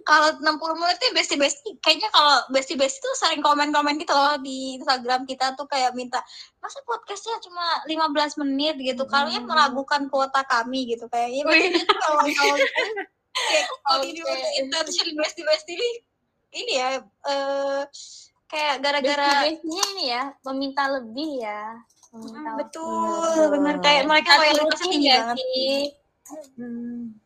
Kalau 0.02 0.34
60 0.42 0.80
menit 0.80 0.98
nih 0.98 1.12
besti-besti, 1.14 1.78
kayaknya 1.78 2.10
kalau 2.10 2.42
besti-besti 2.50 2.98
tuh 2.98 3.14
sering 3.14 3.38
komen-komen 3.38 4.00
gitu 4.00 4.10
loh 4.10 4.34
di 4.40 4.74
Instagram 4.80 5.22
kita 5.22 5.54
tuh 5.54 5.68
kayak 5.70 5.94
minta, 5.94 6.18
masa 6.58 6.82
podcastnya 6.82 7.38
cuma 7.38 7.62
15 7.86 8.42
menit 8.42 8.74
gitu, 8.80 9.06
kalian 9.06 9.46
Hmm. 9.46 9.48
meragukan 9.48 10.10
kuota 10.10 10.42
kami 10.42 10.90
gitu. 10.90 11.06
Kayaknya 11.06 11.42
besti 11.46 11.68
itu 11.78 11.94
kalau 11.94 12.24
kalau 12.26 12.56
kayak 13.46 13.66
kalau 13.86 14.02
ini 14.02 14.20
ini, 15.68 15.88
ini 16.58 16.72
ya, 16.80 16.88
eh, 17.04 17.82
kayak 18.48 18.74
gara-gara 18.80 19.28
Besti-bestinya 19.44 19.84
ini 19.94 20.04
ya 20.08 20.22
meminta 20.48 20.84
lebih 20.88 21.30
ya 21.44 21.62
meminta 22.08 22.40
Hmm, 22.40 22.56
betul, 22.56 22.88
Betul. 22.88 23.44
bener 23.52 23.74
kayak 23.84 24.02
mereka 24.08 24.32
loyalitasnya 24.40 24.88
tinggi 24.88 25.08
ya 25.12 25.18
banget. 25.20 25.36
sih 25.36 25.76
Hmm. 26.56 27.16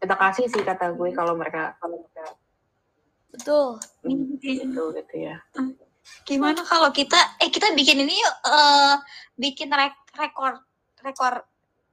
Kita 0.00 0.14
kasih 0.16 0.46
sih 0.52 0.62
kata 0.64 0.92
gue 0.96 1.08
kalau 1.16 1.32
mereka 1.36 1.76
kalau 1.80 2.00
mereka 2.00 2.36
Betul. 3.32 3.80
gitu 4.40 4.82
gitu 4.92 5.14
ya. 5.16 5.36
Gimana 6.24 6.60
kalau 6.64 6.92
kita 6.92 7.16
eh 7.40 7.48
kita 7.48 7.72
bikin 7.72 8.04
ini 8.04 8.20
yuk 8.20 8.36
eh 8.48 8.94
bikin 9.36 9.72
rek 9.72 9.96
rekor 10.16 10.60
rekor 11.00 11.47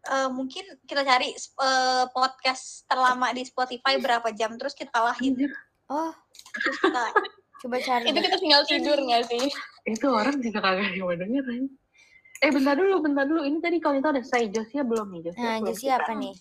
eh, 0.06 0.30
mungkin 0.30 0.66
kita 0.86 1.02
cari 1.02 1.34
eh, 1.34 2.06
podcast 2.12 2.86
terlama 2.86 3.34
di 3.34 3.44
Spotify 3.44 3.98
berapa 3.98 4.30
jam 4.32 4.54
terus 4.56 4.74
kita 4.74 4.94
kalahin 4.94 5.34
Oh 5.86 6.10
terus 6.54 6.78
kita 6.82 7.04
coba 7.62 7.78
cari. 7.78 8.04
itu 8.10 8.20
kita 8.20 8.38
tinggal 8.42 8.62
tidur 8.66 8.98
nggak 8.98 9.24
sih 9.30 9.46
Itu 9.86 10.10
orang 10.10 10.42
juga 10.42 10.66
kagak 10.66 10.98
yang 10.98 11.06
mau 11.06 11.14
denger 11.14 11.46
kan. 11.46 11.66
Eh 12.42 12.50
bentar 12.52 12.74
dulu, 12.74 13.06
bentar 13.06 13.24
dulu. 13.30 13.46
Ini 13.46 13.62
tadi 13.62 13.78
kalau 13.78 14.02
itu 14.02 14.10
ada 14.10 14.22
say 14.26 14.50
Josia 14.50 14.82
belum 14.82 15.14
nih? 15.14 15.22
Josia 15.30 15.46
Nah 15.46 15.58
Josia 15.62 15.94
apa 16.02 16.12
nih? 16.18 16.34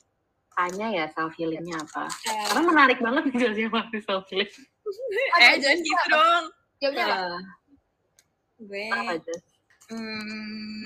Tanya 0.54 0.86
ya 0.90 1.04
self 1.12 1.36
healingnya 1.36 1.76
apa? 1.76 2.08
Eh, 2.24 2.44
Karena 2.50 2.62
menarik 2.64 2.98
banget 3.04 3.22
nih 3.30 3.36
Josia 3.36 3.68
pasti 3.68 3.98
self 4.00 4.24
healing. 4.32 4.48
Eh, 5.44 5.54
jangan 5.60 5.78
gitu 5.80 6.04
dong. 6.08 6.44
jawabnya 6.80 7.04
apa? 7.04 7.16
Uh, 7.20 7.40
Gue, 8.64 8.86
apa 8.88 9.12
hmm, 9.92 10.84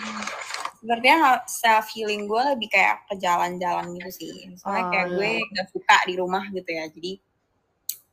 sepertinya 0.79 1.43
self 1.45 1.87
healing 1.93 2.31
gue 2.31 2.43
lebih 2.55 2.69
kayak 2.71 3.05
ke 3.11 3.15
jalan-jalan 3.19 3.91
gitu 3.99 4.11
sih. 4.15 4.35
Soalnya 4.57 4.85
Oh, 4.87 4.91
kayak 4.95 5.07
iya. 5.11 5.17
gue 5.19 5.31
gak 5.59 5.67
suka 5.75 5.97
di 6.07 6.15
rumah 6.15 6.45
gitu 6.55 6.71
ya. 6.71 6.85
Jadi 6.89 7.13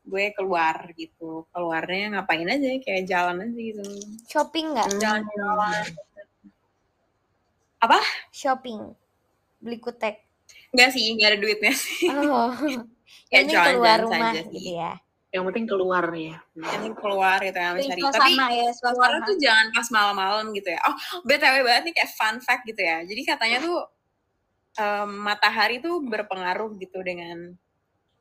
gue 0.05 0.25
keluar 0.38 0.75
gitu. 0.93 1.45
Keluarnya 1.50 2.03
ngapain 2.17 2.45
aja 2.45 2.67
kayak 2.81 3.03
jalan 3.05 3.45
aja 3.45 3.60
gitu. 3.60 3.84
Shopping 4.29 4.65
nggak? 4.74 4.88
Jalan-jalan. 4.98 5.84
Shopping. 8.33 8.81
Beli 9.61 9.77
kutek. 9.77 10.25
Enggak 10.74 10.89
sih, 10.94 11.13
gak 11.18 11.29
ada 11.33 11.37
duitnya 11.39 11.74
sih. 11.74 12.09
Oh. 12.11 12.51
Keluar 13.29 14.00
jalan-jalan 14.00 14.00
rumah 14.05 14.31
saja 14.33 14.42
gitu 14.46 14.57
sih. 14.59 14.74
ya. 14.77 14.94
Yang 15.35 15.43
penting 15.51 15.65
keluar 15.67 16.05
ya. 16.15 16.39
Yang 16.55 16.71
penting 16.71 16.95
keluar 16.95 17.37
gitu 17.43 17.59
ya 17.59 17.69
mencari. 17.75 18.01
Tapi 18.07 18.31
ya 18.39 18.69
suasana 18.71 19.17
tuh 19.27 19.35
jangan 19.35 19.67
pas 19.75 19.87
malam-malam 19.91 20.45
gitu 20.55 20.69
ya. 20.71 20.79
Oh, 20.87 20.95
btw 21.27 21.55
banget 21.67 21.83
nih 21.91 21.93
kayak 22.00 22.11
fun 22.15 22.35
fact 22.39 22.63
gitu 22.63 22.79
ya. 22.79 23.03
Jadi 23.03 23.21
katanya 23.27 23.57
tuh 23.59 23.77
em, 24.79 25.09
matahari 25.19 25.83
tuh 25.83 26.00
berpengaruh 26.07 26.79
gitu 26.79 27.03
dengan 27.03 27.51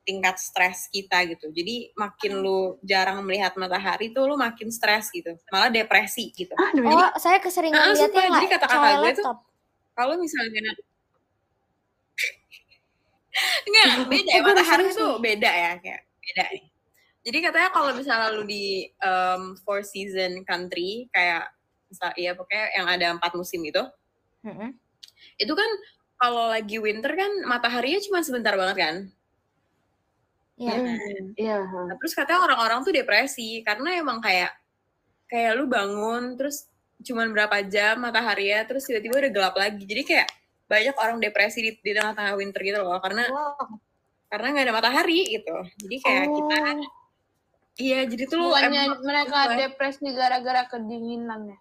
tingkat 0.02 0.36
stres 0.42 0.90
kita 0.90 1.22
gitu. 1.30 1.54
Jadi 1.54 1.94
makin 1.94 2.42
lu 2.42 2.76
jarang 2.82 3.22
melihat 3.22 3.54
matahari 3.54 4.10
tuh 4.10 4.26
lu 4.26 4.34
makin 4.34 4.74
stres 4.74 5.14
gitu. 5.14 5.38
Malah 5.54 5.70
depresi 5.70 6.34
gitu. 6.34 6.52
Ah, 6.58 6.74
Oh 6.74 7.10
saya 7.22 7.38
keseringan 7.38 7.78
Ah, 7.78 7.94
lihatnya 7.94 8.26
jadi 8.26 8.28
nggak 8.28 8.50
kata-kata 8.58 8.88
gue 9.06 9.12
tuh-. 9.22 9.38
Kalau 9.94 10.14
misalnya 10.18 10.60
Enggak, 13.66 13.86
beda 14.12 14.30
ya. 14.34 14.42
Matahari 14.42 14.84
tuh 14.90 15.12
beda 15.22 15.50
ya, 15.50 15.70
kayak 15.78 16.00
beda 16.22 16.44
nih. 16.50 16.73
Jadi 17.24 17.38
katanya 17.40 17.72
kalau 17.72 17.90
misalnya 17.96 18.28
lu 18.36 18.44
di 18.44 18.84
em, 19.00 19.56
four 19.64 19.80
season 19.80 20.44
country, 20.44 21.08
kayak 21.08 21.48
misal 21.88 22.12
iya 22.20 22.36
pokoknya 22.36 22.66
yang 22.76 22.86
ada 22.90 23.06
empat 23.16 23.32
musim 23.32 23.64
gitu, 23.64 23.80
Mm-mm. 24.44 24.76
itu 25.40 25.52
kan 25.56 25.70
kalau 26.20 26.52
lagi 26.52 26.76
winter 26.76 27.16
kan 27.16 27.32
mataharinya 27.48 28.00
cuma 28.04 28.20
sebentar 28.20 28.52
banget 28.54 28.76
kan. 28.76 28.96
Iya. 30.54 30.76
Iya. 31.34 31.56
Nah, 31.64 31.96
terus 31.98 32.14
katanya 32.14 32.46
orang-orang 32.46 32.86
tuh 32.86 32.92
depresi 32.94 33.64
karena 33.66 33.98
emang 33.98 34.22
kayak 34.22 34.54
kayak 35.26 35.58
lu 35.58 35.66
bangun 35.66 36.38
terus 36.38 36.70
cuman 37.02 37.34
berapa 37.34 37.58
jam 37.66 37.98
mataharinya 38.04 38.62
terus 38.68 38.86
tiba-tiba 38.86 39.18
udah 39.18 39.32
gelap 39.32 39.54
lagi. 39.58 39.82
Jadi 39.82 40.02
kayak 40.06 40.28
banyak 40.64 40.94
orang 40.96 41.18
depresi 41.18 41.58
di, 41.60 41.70
di 41.80 41.90
tengah-tengah 41.92 42.34
winter 42.38 42.60
gitu 42.62 42.78
loh 42.80 42.96
karena 43.02 43.28
wow 43.28 43.56
karena 44.30 44.46
nggak 44.50 44.64
ada 44.66 44.74
matahari 44.74 45.20
gitu. 45.40 45.56
Jadi 45.86 45.96
kayak 46.02 46.26
kita 46.30 46.58
Oh. 46.74 47.03
Iya 47.76 48.06
jadi 48.06 48.22
tuh 48.26 48.38
lu 48.38 48.44
bukannya 48.50 48.82
mereka 49.02 49.38
depresi 49.56 50.06
gara-gara 50.14 50.62
kedinginan 50.66 51.50
ya 51.50 51.58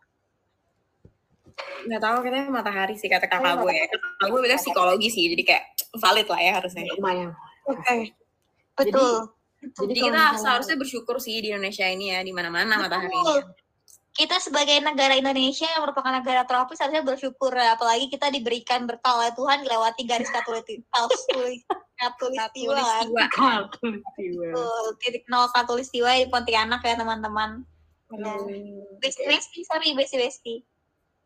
nggak 1.84 2.02
tahu 2.02 2.18
katanya 2.24 2.48
matahari 2.50 2.96
sih 2.96 3.12
kata 3.12 3.28
kakak 3.28 3.60
gue. 3.60 3.72
Kakak 3.72 4.28
gue 4.28 4.40
beda 4.42 4.58
psikologi 4.58 5.10
sih 5.12 5.30
jadi 5.30 5.44
kayak 5.44 5.64
valid 5.96 6.28
lah 6.28 6.40
ya 6.40 6.52
harusnya. 6.58 6.84
Lumayan. 6.96 7.30
oke 7.64 7.96
betul 8.74 9.14
Jadi, 9.64 9.72
kalau 9.72 9.88
kita 9.88 10.02
misalnya- 10.04 10.40
seharusnya 10.40 10.76
bersyukur 10.76 11.16
sih 11.22 11.40
di 11.40 11.54
Indonesia 11.54 11.88
ini 11.88 12.12
ya 12.12 12.20
di 12.20 12.32
mana-mana 12.32 12.76
Betul. 12.76 12.84
mataharinya. 12.84 13.36
kita 14.14 14.38
sebagai 14.38 14.78
negara 14.80 15.14
Indonesia 15.16 15.66
yang 15.66 15.82
merupakan 15.82 16.14
negara 16.14 16.44
tropis 16.44 16.78
harusnya 16.78 17.02
bersyukur 17.02 17.50
ya. 17.50 17.74
apalagi 17.74 18.10
kita 18.10 18.28
diberikan 18.30 18.84
berkah 18.84 19.18
oleh 19.18 19.32
Tuhan 19.32 19.64
dilewati 19.64 20.04
garis 20.04 20.30
katulistiwa 20.30 20.84
katulistiwa 22.04 22.76
Katulistiwa. 22.76 23.22
Katulistiwa. 23.38 24.48
Betul, 24.52 24.86
titik 25.00 25.24
nol 25.26 25.48
katulistiwa 25.50 26.10
di 26.14 26.28
Pontianak 26.28 26.82
ya 26.82 26.96
teman-teman 26.96 27.64
besti 29.00 29.26
besti 29.26 29.60
sorry 29.64 29.94
besti 29.94 30.16
besti 30.18 30.56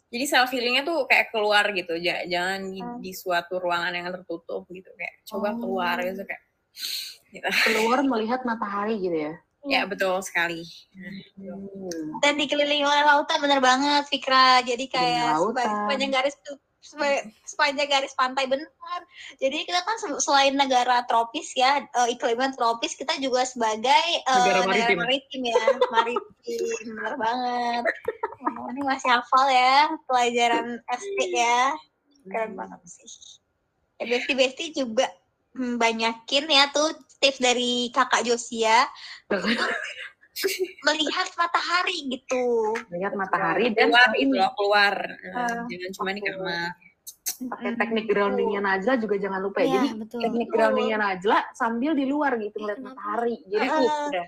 Jadi 0.08 0.24
self 0.24 0.48
healingnya 0.50 0.88
tuh 0.88 1.04
kayak 1.04 1.36
keluar 1.36 1.68
gitu, 1.76 2.00
Ja- 2.00 2.24
jangan 2.24 2.64
di, 2.64 2.80
Hmm. 2.80 3.04
di 3.04 3.12
suatu 3.12 3.60
ruangan 3.60 3.92
yang 3.92 4.08
tertutup 4.08 4.64
gitu 4.72 4.88
kayak 4.96 5.20
coba 5.28 5.52
Oh. 5.52 5.60
keluar 5.60 6.00
gitu 6.00 6.24
kayak. 6.24 6.44
Gitu. 7.28 7.44
Keluar 7.44 8.00
melihat 8.08 8.48
matahari 8.48 9.04
gitu 9.04 9.12
ya. 9.20 9.36
Ya 9.68 9.84
betul 9.84 10.16
sekali. 10.24 10.64
Hmm. 10.96 12.24
dan 12.24 12.40
dikelilingi 12.40 12.88
oleh 12.88 13.04
lautan 13.04 13.36
bener 13.38 13.60
banget 13.60 14.08
Fikra 14.08 14.64
jadi 14.64 14.86
kayak 14.88 15.44
sepanjang 15.60 16.08
garis 16.10 16.40
sepa- 16.40 16.56
sepanjang 17.44 17.90
garis 17.92 18.16
pantai 18.16 18.48
benar. 18.48 19.02
Jadi 19.38 19.68
kita 19.68 19.84
kan 19.84 19.98
se- 20.00 20.22
selain 20.24 20.56
negara 20.56 21.04
tropis 21.10 21.52
ya 21.54 21.84
eh, 21.84 22.08
iklimnya 22.16 22.56
tropis 22.56 22.96
kita 22.96 23.20
juga 23.20 23.44
sebagai 23.44 24.06
eh, 24.24 24.36
Negara 24.36 24.64
negara 24.66 24.94
maritim. 24.96 24.98
maritim 25.04 25.42
ya 25.44 25.64
maritim 25.92 26.62
bener 26.88 27.14
banget. 27.20 27.84
Oh, 28.38 28.70
ini 28.70 28.82
masih 28.86 29.10
hafal 29.12 29.46
ya 29.50 29.92
pelajaran 30.06 30.80
SD 30.88 31.20
ya. 31.34 31.74
Keren 32.30 32.54
banget 32.54 32.80
sih. 32.86 33.10
Ya 33.98 34.06
besti 34.06 34.34
besti 34.38 34.66
juga 34.78 35.10
hmm, 35.58 35.82
banyakin 35.82 36.46
ya 36.48 36.70
tuh 36.70 36.94
tips 37.18 37.42
dari 37.42 37.90
kakak 37.90 38.22
Josia 38.30 38.86
melihat 40.84 41.28
matahari 41.34 41.98
gitu 42.08 42.46
Melihat 42.88 43.14
matahari 43.14 43.66
dan 43.72 43.90
keluar 43.90 44.10
gitu 44.14 44.34
loh 44.34 44.52
keluar, 44.54 44.94
Ah. 45.32 45.66
jangan 45.66 45.90
cuma 45.94 46.10
di 46.12 46.22
kamar. 46.22 46.70
pakai 47.38 47.72
teknik 47.76 48.06
groundingnya 48.08 48.60
Najla 48.60 48.98
juga 48.98 49.16
jangan 49.16 49.38
lupa 49.40 49.62
ya. 49.62 49.68
Iya 49.68 49.74
Jadi 49.76 49.90
betul. 50.00 50.20
teknik 50.22 50.50
groundingnya 50.50 50.98
Najla 50.98 51.38
sambil 51.54 51.92
di 51.94 52.06
luar 52.06 52.34
gitu 52.36 52.58
ngeliat 52.58 52.78
kenapa? 52.78 52.98
matahari. 52.98 53.36
Jadi 53.46 53.68
uh, 53.68 53.78
udah 54.10 54.26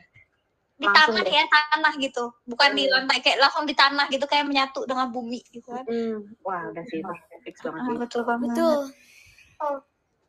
di 0.75 0.87
tanah 0.87 1.21
deh. 1.21 1.33
ya 1.33 1.43
tanah 1.43 1.93
gitu 1.97 2.23
bukan 2.45 2.69
di 2.71 2.83
Hmm. 2.85 2.93
lantai 2.95 3.19
kayak 3.19 3.37
langsung 3.37 3.65
di 3.65 3.73
tanah 3.73 4.07
gitu 4.07 4.23
kayak 4.23 4.45
menyatu 4.45 4.85
dengan 4.85 5.09
bumi 5.09 5.43
gitu 5.49 5.67
kan 5.67 5.83
Hmm, 5.83 6.23
wah 6.39 6.63
udah 6.65 6.83
sih 6.85 7.01
itu 7.01 7.13
fix 7.43 7.59
banget 7.59 7.81
Ah, 7.83 7.97
betul 7.99 8.21
banget 8.23 8.47
Betul. 8.47 8.79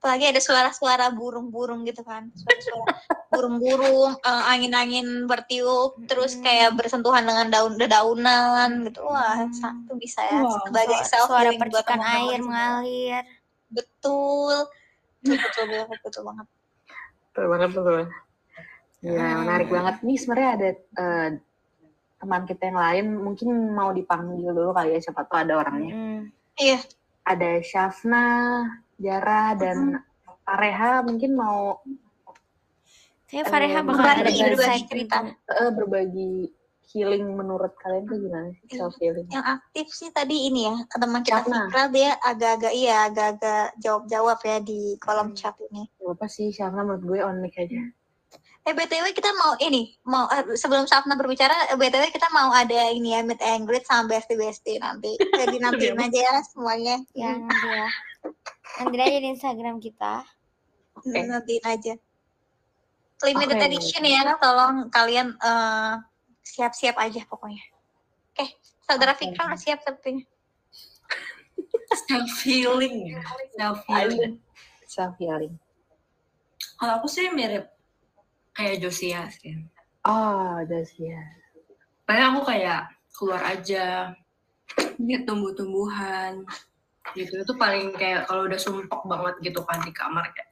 Apalagi 0.01 0.25
ada 0.27 0.41
suara-suara 0.41 1.13
burung-burung 1.13 1.85
gitu 1.85 2.01
kan 2.01 2.33
suara-suara 2.33 2.89
burung-burung 3.29 4.17
eh, 4.25 4.43
angin-angin 4.49 5.29
bertiup 5.29 6.01
terus 6.09 6.35
Mm. 6.35 6.43
kayak 6.43 6.71
bersentuhan 6.73 7.21
dengan 7.23 7.53
daun-daunan 7.53 8.89
gitu 8.89 9.05
wah 9.05 9.45
Mm. 9.45 9.53
satu 9.53 9.93
bisa 9.95 10.25
ya 10.25 10.41
Wow. 10.41 10.65
sebagai 10.65 10.97
Suara, 10.97 11.11
self 11.13 11.29
suara 11.29 11.51
percikan 11.53 12.01
air 12.01 12.41
mengalir. 12.41 13.25
betul 13.77 14.65
betul 15.21 15.37
betul 15.37 15.65
banget 15.69 15.99
betul 16.01 16.23
banget 16.25 16.47
Betul 17.31 17.47
banget 17.47 17.71
betul. 17.71 18.01
Hmm. 19.01 19.37
menarik 19.39 19.69
banget. 19.71 19.95
Nih 20.03 20.19
sebenarnya 20.19 20.51
ada 20.51 20.69
eh, 20.75 21.29
teman 22.17 22.43
kita 22.43 22.63
yang 22.65 22.79
lain 22.79 23.07
mungkin 23.17 23.49
mau 23.71 23.93
dipanggil 23.93 24.51
dulu 24.51 24.73
kali 24.73 24.93
ya 24.93 25.01
siapa 25.01 25.25
tahu 25.25 25.39
ada 25.39 25.55
orangnya. 25.57 25.93
Mm. 25.93 26.21
iya 26.57 26.81
Ada 27.23 27.63
Syafna, 27.63 28.25
Jara 29.01 29.57
dan 29.57 29.97
Pareha 30.43 31.01
mungkin 31.01 31.33
mau 31.33 31.81
Kayak 33.25 33.47
Fareha 33.47 33.79
Eh, 33.79 33.83
bakal 33.83 34.03
berbagi- 34.03 34.21
ada 34.37 34.51
berbagi 34.51 34.83
cerita. 34.85 35.17
eh, 35.25 35.71
berbagi 35.71 36.31
healing 36.85 37.23
menurut 37.31 37.71
kalian 37.79 38.03
tuh 38.05 38.19
gimana 38.19 38.51
sih 38.53 38.67
self 38.75 38.99
healing? 38.99 39.23
yang 39.29 39.47
aktif 39.49 39.87
sih 39.89 40.11
tadi 40.11 40.45
ini 40.45 40.67
ya 40.67 40.75
teman 40.91 41.23
kita 41.23 41.39
Syafna. 41.41 41.59
Fikra 41.65 41.85
dia 41.89 42.11
agak-agak 42.21 42.73
iya 42.75 43.07
agak-agak 43.07 43.79
jawab-jawab 43.79 44.39
ya 44.41 44.59
di 44.61 44.81
kolom 44.99 45.31
chat 45.33 45.55
ini 45.65 45.87
Gak 45.97 46.11
apa 46.11 46.27
sih 46.27 46.51
Syafna 46.51 46.83
menurut 46.83 47.05
gue 47.05 47.19
on 47.21 47.39
mic 47.39 47.55
aja. 47.55 47.79
Eh 48.61 48.75
BTW 48.75 49.07
kita 49.11 49.31
mau 49.33 49.55
ini, 49.59 49.89
mau 50.05 50.29
eh, 50.29 50.53
sebelum 50.53 50.85
Safna 50.85 51.15
berbicara, 51.15 51.55
eh, 51.67 51.79
BTW 51.79 52.11
kita 52.11 52.29
mau 52.29 52.51
ada 52.51 52.91
ini 52.91 53.15
ya 53.15 53.23
meet 53.23 53.41
and 53.41 53.65
greet 53.65 53.83
sama 53.83 54.05
bestie 54.07 54.35
bestie 54.35 54.77
nanti. 54.77 55.15
Jadi 55.17 55.57
nantiin 55.57 55.97
aja 55.97 56.21
ya 56.21 56.35
semuanya. 56.45 56.99
Yang 57.15 57.47
dia. 57.49 57.85
Nanti 58.79 58.97
aja 58.97 59.19
di 59.19 59.29
Instagram 59.29 59.77
kita. 59.79 60.23
Oke. 60.95 61.19
Nantiin 61.19 61.65
aja. 61.65 61.95
Limited 63.21 63.59
Oke. 63.59 63.67
edition 63.67 64.03
ya, 64.03 64.33
tolong 64.39 64.89
kalian 64.89 65.35
eh, 65.35 65.93
siap-siap 66.41 66.97
aja 66.97 67.21
pokoknya. 67.27 67.61
Oke, 68.33 68.47
saudara 68.81 69.13
Oke. 69.13 69.29
Fikra 69.29 69.57
siap 69.57 69.83
sepertinya. 69.83 70.25
self 72.07 72.31
healing 72.47 73.13
ya 73.13 73.21
self 73.59 73.83
healing 73.85 74.39
Self 74.87 75.15
healing. 75.19 75.59
kalau 76.79 77.03
aku 77.03 77.11
sih 77.11 77.27
mirip 77.29 77.67
kayak 78.55 78.79
Josia 78.81 79.27
sih 79.29 79.59
Oh, 80.07 80.63
ya. 80.97 81.21
paling 82.07 82.25
aku 82.31 82.41
kayak 82.47 82.89
keluar 83.13 83.43
aja 83.45 84.15
lihat 84.97 85.29
tumbuh-tumbuhan 85.29 86.47
gitu 87.15 87.35
itu 87.43 87.53
paling 87.57 87.91
kayak 87.97 88.27
kalau 88.29 88.47
udah 88.47 88.59
sumpek 88.59 89.01
banget 89.07 89.35
gitu 89.43 89.61
kan 89.67 89.79
di 89.83 89.93
kamar 89.95 90.27
kayak 90.35 90.49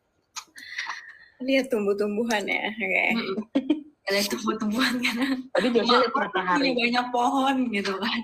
Lihat 1.39 1.71
tumbuh-tumbuhan 1.71 2.43
ya. 2.51 2.67
Oke. 2.67 3.05
mm-mm. 3.15 4.11
lihat 4.11 4.27
tumbuh-tumbuhan 4.27 4.95
kan 4.99 5.17
Tadi 5.55 5.67
Joshua 5.71 6.03
lihat 6.03 6.15
matahari. 6.17 6.75
banyak 6.75 7.07
pohon 7.15 7.57
gitu 7.71 7.95
kan 7.95 8.23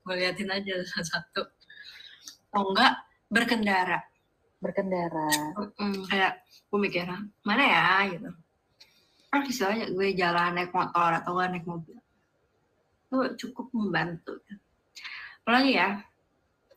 gue 0.00 0.14
liatin 0.16 0.50
aja 0.50 0.74
satu-satu 0.82 1.42
atau 2.50 2.62
enggak 2.74 2.92
berkendara 3.30 4.00
Berkendara. 4.60 5.30
Mm, 5.78 6.04
kayak 6.10 6.42
gue 6.68 6.78
mikir 6.82 7.06
mana 7.46 7.62
ya 7.62 7.84
gitu 8.10 8.30
ah 9.30 9.40
bisa 9.46 9.70
aja 9.70 9.86
gue 9.86 10.08
jalan 10.18 10.58
naik 10.58 10.74
motor 10.74 11.22
atau 11.22 11.38
gak 11.38 11.54
naik 11.54 11.62
mobil 11.62 11.94
itu 13.06 13.16
cukup 13.46 13.70
membantu 13.70 14.34
apalagi 15.46 15.78
ya 15.78 16.02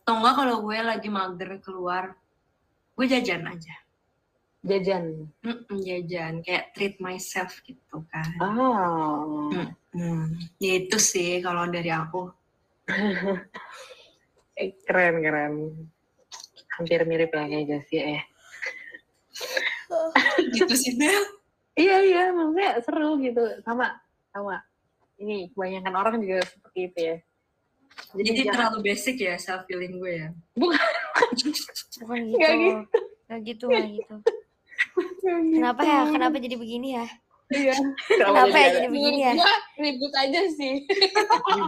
atau 0.03 0.19
enggak 0.19 0.35
kalau 0.35 0.55
gue 0.61 0.77
lagi 0.77 1.07
mager 1.07 1.49
keluar 1.63 2.13
gue 2.93 3.05
jajan 3.07 3.47
aja 3.47 3.75
Jajan. 4.63 5.27
Mm-mm, 5.43 5.75
jajan 5.83 6.39
kayak 6.39 6.71
treat 6.71 6.95
myself 6.99 7.59
gitu 7.63 7.99
kan 8.07 8.23
Oh. 8.39 9.51
Hmm, 9.91 10.39
ya 10.55 10.79
itu 10.79 10.95
sih 10.95 11.39
kalau 11.39 11.67
dari 11.67 11.91
aku 11.91 12.31
Eh, 14.53 14.69
keren 14.85 15.17
keren. 15.19 15.53
Hampir 16.77 17.01
mirip 17.03 17.33
ya 17.33 17.43
kayak 17.43 17.65
Joshua 17.65 18.03
ya. 18.13 18.21
gitu 20.53 20.73
sih 20.73 20.93
Bel 20.93 21.23
Iya 21.73 21.95
iya, 22.05 22.23
maksudnya 22.29 22.69
seru 22.85 23.17
gitu. 23.17 23.41
Sama 23.65 23.97
sama. 24.29 24.61
Ini 25.17 25.49
kebanyakan 25.51 25.93
orang 25.97 26.15
juga 26.21 26.45
seperti 26.45 26.79
itu 26.85 26.99
ya. 27.01 27.17
Jadi, 28.13 28.23
jadi 28.23 28.39
jangan- 28.39 28.53
terlalu 28.53 28.79
basic 28.83 29.15
ya 29.17 29.35
self 29.35 29.65
feeling 29.65 29.97
gue 29.97 30.13
ya 30.15 30.29
Bukan 30.53 30.77
gitu. 31.39 31.61
Nggak 31.99 32.53
gitu. 32.53 32.77
Nggak 33.25 33.39
gitu, 33.43 33.65
nggak 33.65 33.85
gitu. 33.91 34.15
Kenapa 35.51 35.81
ya? 35.81 35.99
Kenapa 36.07 36.35
jadi 36.37 36.55
begini 36.55 36.89
ya? 36.93 37.05
Iya. 37.49 37.75
Kenapa 38.07 38.55
ya 38.55 38.69
jadi 38.75 38.87
begini 38.87 39.19
ya? 39.21 39.33
Gua 39.35 39.53
ribut 39.77 40.13
aja 40.15 40.41
sih. 40.49 40.73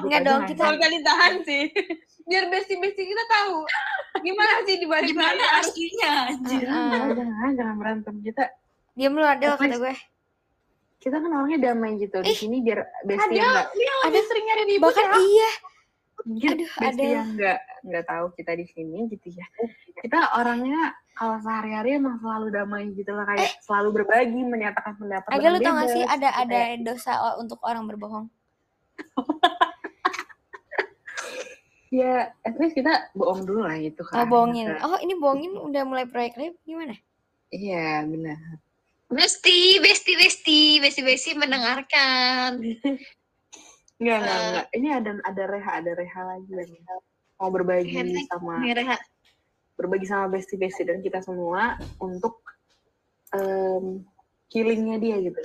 Enggak 0.02 0.22
dong, 0.24 0.42
kita 0.46 0.62
Kalau 0.64 0.78
kali 0.78 0.98
tahan 1.00 1.34
sih. 1.42 1.64
Biar 2.26 2.50
bestie-bestie 2.50 3.06
kita 3.06 3.24
tahu. 3.28 3.58
Gimana 4.18 4.54
sih 4.64 4.76
di 4.76 4.86
balik 4.86 5.14
gimana 5.14 5.44
aslinya 5.56 6.12
anjir 6.28 6.64
Heeh. 6.64 7.06
Jangan, 7.14 7.50
jangan 7.54 7.76
berantem 7.78 8.16
kita. 8.22 8.44
Diam 8.94 9.14
lu 9.14 9.22
ada 9.22 9.54
kata 9.54 9.78
gue. 9.78 9.94
Kita 10.98 11.16
kan 11.16 11.30
orangnya 11.30 11.60
damai 11.64 11.98
gitu. 11.98 12.18
Di 12.20 12.34
sini 12.34 12.62
biar 12.62 12.82
bestie 13.04 13.38
yang 13.38 13.46
nggak 13.46 13.68
Dia 13.72 13.94
lebih 14.06 14.24
sering 14.26 14.46
nyari 14.48 14.64
ribut 14.66 14.84
Bahkan 14.90 15.06
ya. 15.06 15.18
iya. 15.22 15.52
Mungkin 16.26 16.50
Aduh, 16.58 16.72
ada. 16.82 17.04
yang 17.06 17.28
nggak 17.38 17.60
nggak 17.86 18.06
tahu 18.06 18.26
kita 18.34 18.52
di 18.54 18.66
sini 18.68 19.06
gitu 19.08 19.30
ya. 19.32 19.46
Kita 20.02 20.36
orangnya 20.36 20.92
kalau 21.14 21.38
sehari-hari 21.40 21.96
emang 21.96 22.18
selalu 22.20 22.48
damai 22.52 22.90
gitu 22.92 23.14
lah 23.14 23.24
kayak 23.24 23.56
selalu 23.62 24.02
berbagi 24.02 24.42
menyatakan 24.42 24.98
pendapat. 24.98 25.30
Agak 25.30 25.50
lu 25.54 25.60
tau 25.62 25.74
gak 25.78 25.90
sih 25.94 26.04
ada 26.04 26.28
gitu 26.28 26.42
ada 26.44 26.60
ya. 26.60 26.76
dosa 26.82 27.12
untuk 27.38 27.62
orang 27.62 27.86
berbohong. 27.86 28.28
Ya, 31.94 32.36
at 32.44 32.60
least 32.60 32.76
kita 32.76 32.92
bohong 33.16 33.48
dulu 33.48 33.64
lah 33.64 33.78
gitu 33.80 34.04
Oh, 34.04 34.10
kan. 34.12 34.28
bohongin. 34.28 34.68
Masa- 34.68 34.84
Oh, 34.84 35.00
ini 35.00 35.16
bohongin 35.16 35.56
udah 35.56 35.84
mulai 35.88 36.04
proyek 36.04 36.36
live 36.36 36.58
gimana? 36.68 36.92
Iya, 37.48 38.04
benar. 38.04 38.36
Bestie, 39.08 39.80
bestie, 39.80 40.18
bestie, 40.20 40.84
bestie, 40.84 41.06
bestie 41.06 41.40
mendengarkan. 41.40 42.60
Enggak, 43.96 44.18
enggak, 44.20 44.36
Eh. 44.36 44.44
enggak. 44.46 44.66
Ini 44.74 44.88
ada 44.92 45.12
ada 45.24 45.44
reha, 45.48 45.72
ada 45.80 45.92
reha 45.94 46.22
lagi 46.26 46.52
yang 46.52 46.72
mau 47.36 47.50
berbagi 47.52 47.96
sama 48.28 48.54
Reha. 48.62 48.96
berbagi 49.76 50.08
sama 50.08 50.32
bestie-bestie 50.32 50.88
dan 50.88 51.00
kita 51.00 51.20
semua 51.20 51.76
untuk 52.00 52.40
em, 53.32 54.04
healingnya 54.48 54.98
dia 54.98 55.16
gitu. 55.20 55.40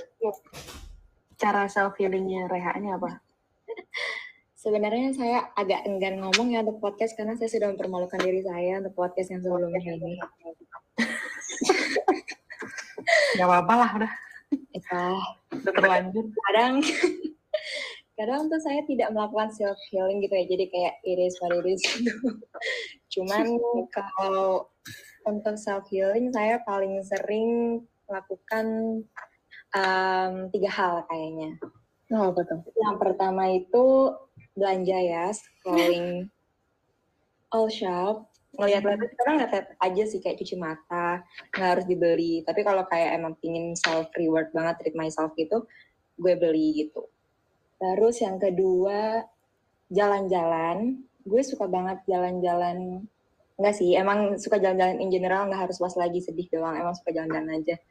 Cara 1.35 1.67
self 1.67 1.99
healingnya 1.99 2.47
Reha 2.47 2.71
ini 2.75 2.91
apa? 2.91 3.19
Sebenarnya 4.55 5.09
saya 5.11 5.49
agak 5.57 5.83
enggan 5.83 6.21
ngomong 6.21 6.53
ya 6.53 6.61
untuk 6.61 6.79
podcast 6.79 7.17
karena 7.17 7.33
saya 7.33 7.49
sudah 7.49 7.73
mempermalukan 7.73 8.21
diri 8.21 8.39
saya 8.39 8.77
untuk 8.77 8.93
podcast 8.93 9.31
yang 9.31 9.41
sebelumnya 9.41 9.81
ini. 9.81 10.15
Gak 13.35 13.47
apa-apa 13.47 13.73
lah, 13.73 13.89
udah, 13.97 14.11
Ya, 14.71 15.01
udah 15.55 15.71
terlanjur. 15.73 16.25
kadang 16.45 16.83
kadang 18.21 18.53
tuh 18.53 18.61
saya 18.61 18.85
tidak 18.85 19.09
melakukan 19.09 19.49
self 19.49 19.81
healing 19.89 20.21
gitu 20.21 20.37
ya. 20.37 20.45
Jadi 20.45 20.65
kayak 20.69 20.93
it 21.01 21.17
is 21.17 21.33
what 21.41 21.57
it 21.57 21.65
is 21.65 21.81
gitu. 21.81 22.13
Cuman 23.17 23.57
kalau 23.89 24.69
untuk 25.25 25.57
self 25.57 25.89
healing 25.89 26.29
saya 26.29 26.61
paling 26.61 27.01
sering 27.01 27.81
melakukan 28.05 28.65
em, 29.73 30.33
tiga 30.53 30.69
hal 30.69 30.95
kayaknya. 31.09 31.57
Oh, 32.13 32.29
apa 32.29 32.45
tuh? 32.45 32.61
Yang 32.77 32.97
pertama 33.01 33.43
itu 33.49 33.85
belanja 34.53 34.97
ya, 35.01 35.25
scrolling 35.33 36.29
all 37.55 37.71
shop. 37.73 38.29
Ngeliat-liat 38.51 38.99
itu 38.99 39.15
kadang 39.15 39.35
ngeliat 39.39 39.67
aja 39.79 40.03
sih 40.03 40.19
kayak 40.19 40.37
cuci 40.43 40.59
mata, 40.59 41.23
nggak 41.55 41.69
harus 41.71 41.85
dibeli. 41.87 42.43
Tapi 42.43 42.67
kalau 42.67 42.83
kayak 42.83 43.15
emang 43.15 43.33
pingin 43.39 43.73
self 43.79 44.11
reward 44.19 44.51
banget, 44.51 44.75
treat 44.83 44.95
myself 44.99 45.31
gitu, 45.39 45.63
gue 46.19 46.33
beli 46.35 46.83
gitu. 46.83 47.07
Terus 47.81 48.21
yang 48.21 48.37
kedua, 48.37 49.25
jalan-jalan. 49.89 51.01
Gue 51.25 51.41
suka 51.41 51.65
banget 51.65 52.05
jalan-jalan. 52.05 53.09
Enggak 53.57 53.75
sih, 53.77 53.97
emang 53.97 54.37
suka 54.37 54.61
jalan-jalan 54.61 55.01
in 55.01 55.09
general, 55.09 55.49
nggak 55.49 55.65
harus 55.65 55.81
pas 55.81 55.97
lagi 55.97 56.21
sedih 56.21 56.45
doang. 56.53 56.77
Emang 56.77 56.93
suka 56.93 57.09
jalan-jalan 57.09 57.57
aja. 57.57 57.81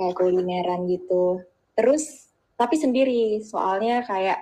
Kayak 0.00 0.16
kulineran 0.16 0.88
gitu. 0.88 1.44
Terus, 1.76 2.32
tapi 2.56 2.80
sendiri. 2.80 3.44
Soalnya 3.44 4.00
kayak 4.08 4.40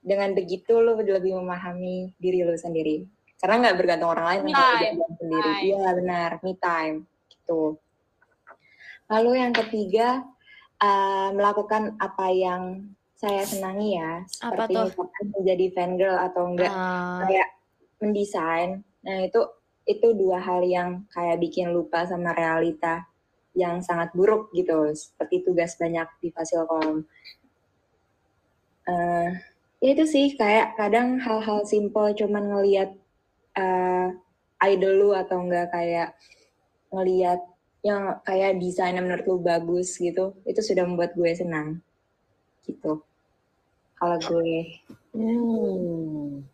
dengan 0.00 0.32
begitu 0.32 0.80
lo 0.80 0.96
lebih 0.96 1.36
memahami 1.36 2.16
diri 2.16 2.48
lo 2.48 2.56
sendiri. 2.56 3.04
Karena 3.36 3.68
nggak 3.68 3.76
bergantung 3.76 4.08
orang 4.08 4.26
lain, 4.32 4.40
time. 4.56 4.96
jalan 4.96 5.12
sendiri. 5.20 5.52
Iya 5.68 5.88
benar, 5.92 6.30
me 6.40 6.52
time. 6.56 6.96
Gitu. 7.28 7.76
Lalu 9.12 9.30
yang 9.36 9.52
ketiga, 9.52 10.24
eh, 10.80 11.28
melakukan 11.36 12.00
apa 12.00 12.26
yang 12.32 12.95
saya 13.16 13.42
senangi 13.48 13.96
ya, 13.96 14.12
Apa 14.44 14.68
seperti 14.68 14.74
tuh? 14.76 14.88
menjadi 15.40 15.66
fangirl 15.72 16.16
atau 16.20 16.42
enggak 16.52 16.72
Ah, 16.72 17.24
kayak 17.24 17.48
mendesain. 18.00 18.70
Nah, 19.04 19.18
itu 19.24 19.40
itu 19.88 20.08
dua 20.12 20.38
hal 20.42 20.60
yang 20.66 21.08
kayak 21.14 21.40
bikin 21.40 21.72
lupa 21.72 22.04
sama 22.04 22.36
realita 22.36 23.08
yang 23.56 23.80
sangat 23.80 24.12
buruk 24.12 24.52
gitu, 24.52 24.92
seperti 24.92 25.40
tugas 25.48 25.80
banyak 25.80 26.04
di 26.20 26.28
Fasilkom. 26.28 27.08
Eh, 28.86 29.28
ya 29.82 29.88
itu 29.96 30.04
sih 30.06 30.26
kayak 30.36 30.76
kadang 30.78 31.16
hal-hal 31.18 31.64
simple 31.66 32.12
cuman 32.14 32.44
ngelihat 32.52 32.90
eh, 33.56 34.08
idol 34.68 34.92
lu 35.00 35.10
atau 35.16 35.40
enggak 35.42 35.72
kayak 35.72 36.14
ngelihat 36.92 37.40
yang 37.80 38.18
kayak 38.28 38.58
desainnya 38.60 39.00
menurut 39.00 39.24
lu 39.24 39.36
bagus 39.40 39.96
gitu, 39.96 40.34
itu 40.44 40.60
sudah 40.60 40.84
membuat 40.84 41.14
gue 41.16 41.30
senang. 41.32 41.80
Gitu. 42.66 42.92
Kalau 43.96 44.16
gue 44.20 44.82
Hmm. 45.16 46.44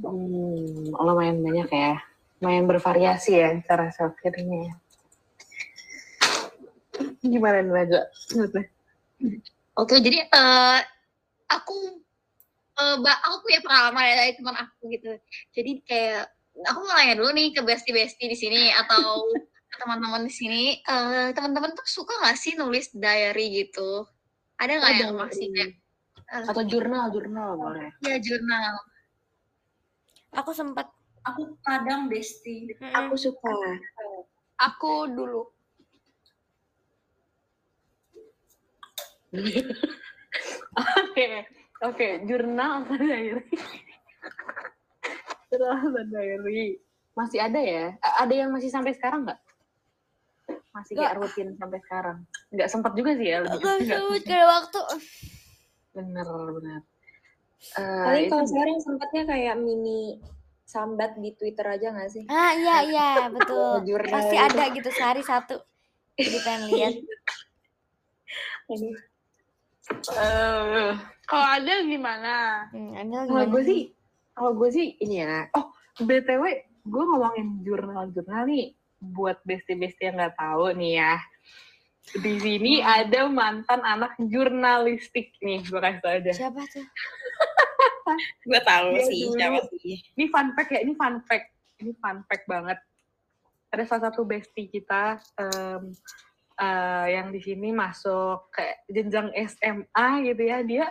Hmm, 0.00 0.92
lumayan 0.92 1.40
banyak 1.40 1.68
ya. 1.68 1.92
Lumayan 2.40 2.68
bervariasi 2.68 3.32
ya 3.36 3.52
cara 3.64 3.88
self 3.92 4.16
healingnya. 4.20 4.76
Gimana 7.20 7.64
nih 7.64 7.72
lo? 7.88 8.02
Oke, 9.76 10.00
jadi 10.00 10.24
eh 10.24 10.78
aku 11.48 12.00
ba- 13.04 13.20
aku 13.28 13.36
punya 13.44 13.60
pengalaman 13.60 14.04
ya 14.08 14.14
dari 14.24 14.32
teman 14.36 14.56
aku 14.56 14.88
gitu. 14.88 15.12
Jadi 15.52 15.72
kayak 15.84 16.28
aku 16.64 16.78
mau 16.84 16.96
nanya 16.96 17.20
dulu 17.20 17.30
nih 17.36 17.52
ke 17.56 17.60
bestie-bestie 17.64 18.28
di 18.28 18.36
sini 18.36 18.72
atau 18.72 19.24
teman-teman 19.80 20.28
di 20.28 20.32
sini, 20.32 20.64
eh 20.80 21.28
teman-teman 21.32 21.72
tuh 21.76 21.84
suka 21.88 22.12
nggak 22.24 22.36
sih 22.40 22.52
nulis 22.56 22.92
diary 22.92 23.64
gitu? 23.64 24.04
Ada 24.60 24.72
nggak 24.76 24.92
yang 24.94 25.12
Ada. 25.12 25.22
masih 25.24 25.46
kayak 25.50 25.70
Atau 26.46 26.62
jurnal, 26.62 27.10
jurnal 27.10 27.50
boleh. 27.56 27.88
ya 28.04 28.16
jurnal? 28.20 28.76
aku 30.30 30.54
sempat 30.54 30.86
Aku 31.20 31.52
kadang 31.60 32.06
bestie. 32.06 32.70
aku 32.80 33.12
suka. 33.12 33.50
Aku 34.56 35.10
dulu. 35.10 35.42
Oke, 40.70 41.26
oke, 41.82 42.08
jurnal 42.24 42.86
atau 42.86 42.96
diary? 42.96 43.44
Jurnal 45.50 45.76
atau 45.82 46.04
diary? 46.08 46.78
Masih 47.12 47.38
ada 47.42 47.60
ya? 47.60 47.86
Ada 48.00 48.34
yang 48.34 48.50
masih 48.54 48.70
sampai 48.70 48.94
sekarang 48.94 49.26
nggak? 49.26 49.40
Masih 50.80 50.94
kayak 50.96 51.14
rutin 51.20 51.48
sampai 51.60 51.78
sekarang? 51.84 52.18
Nggak 52.50 52.68
sempat 52.72 52.92
juga 52.96 53.10
sih 53.20 53.26
ya? 53.28 53.38
Lebih 53.44 53.60
Gak 53.60 53.76
nggak 53.84 53.98
sempat 54.00 54.22
gak 54.24 54.32
ada 54.32 54.46
waktu 54.48 54.80
Bener, 55.90 56.26
bener. 56.56 56.80
Eh, 57.76 58.04
Paling 58.08 58.26
kalau 58.32 58.46
sekarang 58.48 58.78
sempatnya 58.80 59.22
kayak 59.28 59.54
mini 59.60 60.16
sambat 60.64 61.18
di 61.18 61.34
Twitter 61.34 61.66
aja 61.66 61.90
nggak 61.92 62.10
sih? 62.14 62.24
ah 62.30 62.54
iya 62.54 62.76
iya 62.86 63.10
betul 63.28 63.82
pasti 64.14 64.36
ada 64.38 64.70
gitu 64.70 64.86
sehari 64.94 65.20
satu 65.20 65.58
jadi 66.14 66.38
pengen 66.46 66.62
lihat 66.70 66.94
eh, 70.14 70.92
kalau 71.26 71.46
ada 71.46 71.74
gimana? 71.86 72.66
hmm, 72.74 72.92
Kalau 73.30 73.46
gue 73.50 73.62
sih, 73.62 73.80
kalau 74.34 74.52
gue 74.58 74.68
sih 74.70 74.98
ini 74.98 75.22
ya. 75.22 75.46
Oh, 75.54 75.70
btw, 75.98 76.42
gue 76.86 77.02
ngomongin 77.06 77.62
jurnal-jurnal 77.62 78.46
nih 78.50 78.74
buat 79.00 79.40
bestie-bestie 79.48 80.12
yang 80.12 80.20
nggak 80.20 80.36
tahu 80.36 80.76
nih 80.76 81.00
ya. 81.00 81.14
Di 82.10 82.34
sini 82.40 82.80
ada 82.84 83.28
mantan 83.28 83.80
anak 83.84 84.16
jurnalistik 84.18 85.36
nih, 85.40 85.64
gue 85.64 85.80
kasih 85.80 86.00
tau 86.00 86.12
aja. 86.16 86.32
siapa 86.32 86.60
tuh 86.68 86.84
Gue 88.48 88.60
tahu 88.66 88.86
Dia 88.96 89.04
sih 89.06 89.20
dulu. 89.28 89.36
siapa 89.38 89.58
sih. 89.70 89.96
Ini 90.18 90.24
fun 90.32 90.48
fact 90.56 90.70
ya, 90.74 90.80
ini 90.82 90.92
fun 90.98 91.14
fact. 91.24 91.46
Ini 91.80 91.92
fun 91.96 92.18
fact 92.26 92.44
banget. 92.50 92.78
Ada 93.70 93.82
salah 93.86 94.02
satu 94.10 94.26
bestie 94.26 94.66
kita 94.66 95.22
em, 95.38 95.94
eh, 96.58 97.06
yang 97.14 97.30
di 97.30 97.40
sini 97.40 97.70
masuk 97.70 98.50
kayak 98.50 98.82
jenjang 98.90 99.30
SMA 99.46 100.08
gitu 100.26 100.42
ya. 100.42 100.58
Dia 100.66 100.86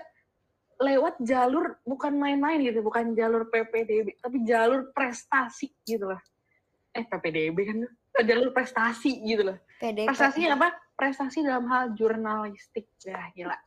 lewat 0.80 1.20
jalur 1.20 1.76
bukan 1.84 2.16
main-main 2.16 2.64
gitu, 2.64 2.80
bukan 2.80 3.12
jalur 3.12 3.52
PPDB, 3.52 4.16
tapi 4.24 4.48
jalur 4.48 4.96
prestasi 4.96 5.76
gitu 5.84 6.08
lah. 6.08 6.22
Eh 6.96 7.04
PPDB 7.04 7.58
kan, 7.68 7.80
jalur 8.24 8.50
prestasi 8.52 9.22
gitu 9.24 9.54
loh. 9.54 9.58
PDP 9.80 10.08
Prestasinya 10.10 10.56
apa? 10.60 10.70
Prestasi 10.96 11.46
dalam 11.46 11.66
hal 11.72 11.96
jurnalistik. 11.96 12.90
Ya 13.04 13.32
gila. 13.36 13.58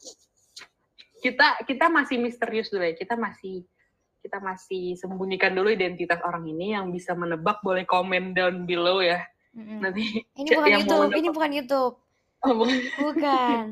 Kita 1.23 1.63
kita 1.65 1.87
masih 1.89 2.21
misterius 2.21 2.69
dulu 2.69 2.85
ya. 2.85 2.95
Kita 2.95 3.15
masih 3.17 3.65
kita 4.23 4.39
masih 4.39 4.95
sembunyikan 4.95 5.51
dulu 5.51 5.73
identitas 5.73 6.23
orang 6.23 6.47
ini 6.47 6.79
yang 6.79 6.95
bisa 6.95 7.17
menebak 7.17 7.59
boleh 7.65 7.83
komen 7.83 8.37
down 8.37 8.65
below 8.69 9.03
ya. 9.03 9.25
Mm-mm. 9.53 9.83
Nanti 9.83 10.25
ini 10.39 10.49
bukan 10.49 10.71
YouTube 10.79 11.01
menebak. 11.05 11.21
ini 11.21 11.29
bukan 11.29 11.53
YouTube 11.53 11.95
oh, 12.43 12.55
bukan. 12.57 12.79
bukan 12.99 13.65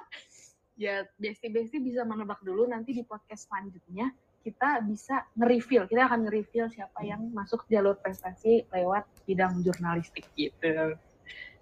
ya 0.82 1.04
besti-besti 1.20 1.82
bisa 1.82 2.02
menebak 2.06 2.40
dulu 2.40 2.64
nanti 2.66 2.96
di 2.96 3.04
podcast 3.04 3.50
selanjutnya 3.50 4.14
kita 4.42 4.80
bisa 4.86 5.26
nge-reveal. 5.36 5.90
Kita 5.90 6.08
akan 6.08 6.28
nge-reveal 6.28 6.66
siapa 6.72 7.04
yang 7.04 7.28
masuk 7.34 7.66
jalur 7.68 7.98
prestasi 7.98 8.64
lewat 8.70 9.04
bidang 9.28 9.60
jurnalistik 9.60 10.24
gitu. 10.34 10.96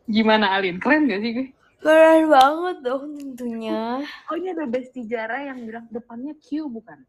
Gimana 0.07 0.55
Alin? 0.55 0.79
Keren 0.79 1.11
gak 1.11 1.21
sih 1.23 1.33
gue? 1.35 1.49
keren 1.77 2.27
banget 2.33 2.77
dong 2.83 3.15
tentunya 3.15 4.01
Oh 4.27 4.35
ini 4.35 4.51
ada 4.51 4.65
Besti 4.67 5.07
Jara 5.07 5.45
yang 5.45 5.61
bilang 5.63 5.87
depannya 5.93 6.35
Q 6.35 6.67
bukan? 6.67 7.05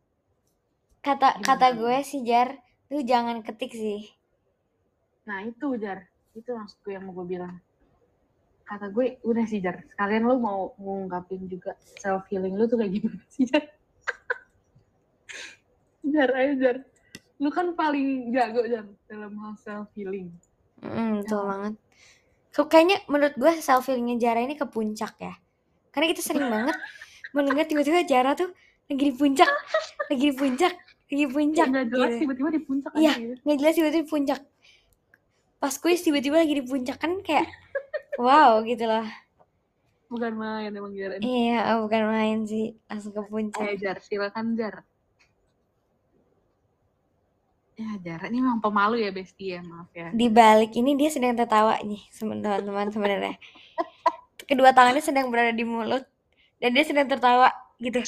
kata 1.01 1.39
kata 1.39 1.71
Gimana? 1.71 1.79
gue 1.81 1.97
sih 2.03 2.21
Jar 2.27 2.51
lu 2.91 2.99
jangan 3.01 3.41
ketik 3.41 3.73
sih 3.73 4.11
Nah 5.27 5.43
itu 5.43 5.75
Jar, 5.75 6.07
itu 6.35 6.51
maksudku 6.55 6.87
yang 6.87 7.03
mau 7.03 7.11
gue 7.19 7.35
bilang. 7.35 7.59
Kata 8.63 8.87
gue 8.91 9.19
udah 9.27 9.43
sih 9.43 9.59
Jar, 9.59 9.83
sekalian 9.91 10.23
lu 10.23 10.39
mau 10.39 10.71
ngungkapin 10.79 11.47
juga 11.51 11.75
self 11.99 12.27
healing 12.31 12.55
lu 12.55 12.63
tuh 12.67 12.79
kayak 12.79 12.91
gimana 12.95 13.23
sih 13.27 13.43
Jar? 13.43 13.63
Jar 16.07 16.29
ayo 16.33 16.51
Jar, 16.55 16.77
lu 17.37 17.49
kan 17.49 17.71
paling 17.73 18.31
jago 18.31 18.63
Jar 18.63 18.85
dalam 19.05 19.33
hal 19.37 19.53
self 19.55 19.87
healing. 19.93 20.31
Mm, 20.77 21.21
betul 21.21 21.41
Ya. 21.41 21.47
banget 21.47 21.73
kayaknya 22.57 22.97
menurut 23.05 23.33
gue 23.33 23.51
self 23.61 23.85
healingnya 23.85 24.17
Jara 24.17 24.41
ini 24.41 24.53
ke 24.53 24.65
puncak 24.65 25.13
ya 25.17 25.33
karena 25.89 26.09
kita 26.09 26.21
sering 26.21 26.49
banget 26.49 26.73
mendengar 27.29 27.65
tiba-tiba 27.65 28.01
Jara 28.01 28.33
tuh 28.33 28.49
lagi 28.85 29.03
di 29.03 29.13
puncak 29.13 29.45
lagi 30.09 30.25
di 30.25 30.33
puncak 30.33 30.73
lagi 31.05 31.17
di 31.17 31.29
puncak 31.29 31.67
Nggak 31.69 31.85
jelas 31.87 32.09
gitu. 32.09 32.21
tiba-tiba 32.25 32.49
di 32.49 32.61
puncak 32.61 32.91
Iya. 32.97 33.13
gitu. 33.13 33.33
nggak 33.45 33.57
jelas 33.57 33.73
tiba-tiba 33.73 34.01
di 34.01 34.09
puncak 34.09 34.39
pas 35.57 35.73
kuis 35.75 36.01
tiba-tiba 36.01 36.35
lagi 36.37 36.53
di 36.57 36.65
puncak 36.65 36.97
kan 36.97 37.11
kayak 37.21 37.45
wow 38.17 38.61
gitu 38.61 38.85
loh 38.85 39.05
Bukan 40.07 40.33
main 40.33 40.71
emang 40.71 40.93
Jar. 40.95 41.19
iya 41.19 41.77
oh, 41.77 41.85
bukan 41.85 42.03
main 42.07 42.39
sih 42.41 42.73
langsung 42.87 43.11
ke 43.11 43.21
puncak 43.21 43.61
Ayo 43.61 43.75
Jar, 43.77 43.97
silakan 43.99 44.57
Jar. 44.57 44.81
Ya 47.77 47.93
Jar, 48.01 48.25
ini 48.33 48.41
memang 48.41 48.57
pemalu 48.57 49.05
ya 49.05 49.13
Besti 49.13 49.53
ya, 49.53 49.61
maaf 49.61 49.93
ya. 49.93 50.09
di 50.09 50.33
balik 50.33 50.73
ini 50.73 50.97
dia 50.97 51.13
sedang 51.13 51.37
tertawa 51.37 51.77
nih 51.85 52.01
teman-teman 52.09 52.89
sebenarnya 52.89 53.37
kedua 54.49 54.73
tangannya 54.73 55.05
sedang 55.05 55.29
berada 55.29 55.53
di 55.53 55.61
mulut 55.61 56.01
dan 56.57 56.73
dia 56.73 56.81
sedang 56.81 57.05
tertawa 57.05 57.53
gitu 57.77 58.01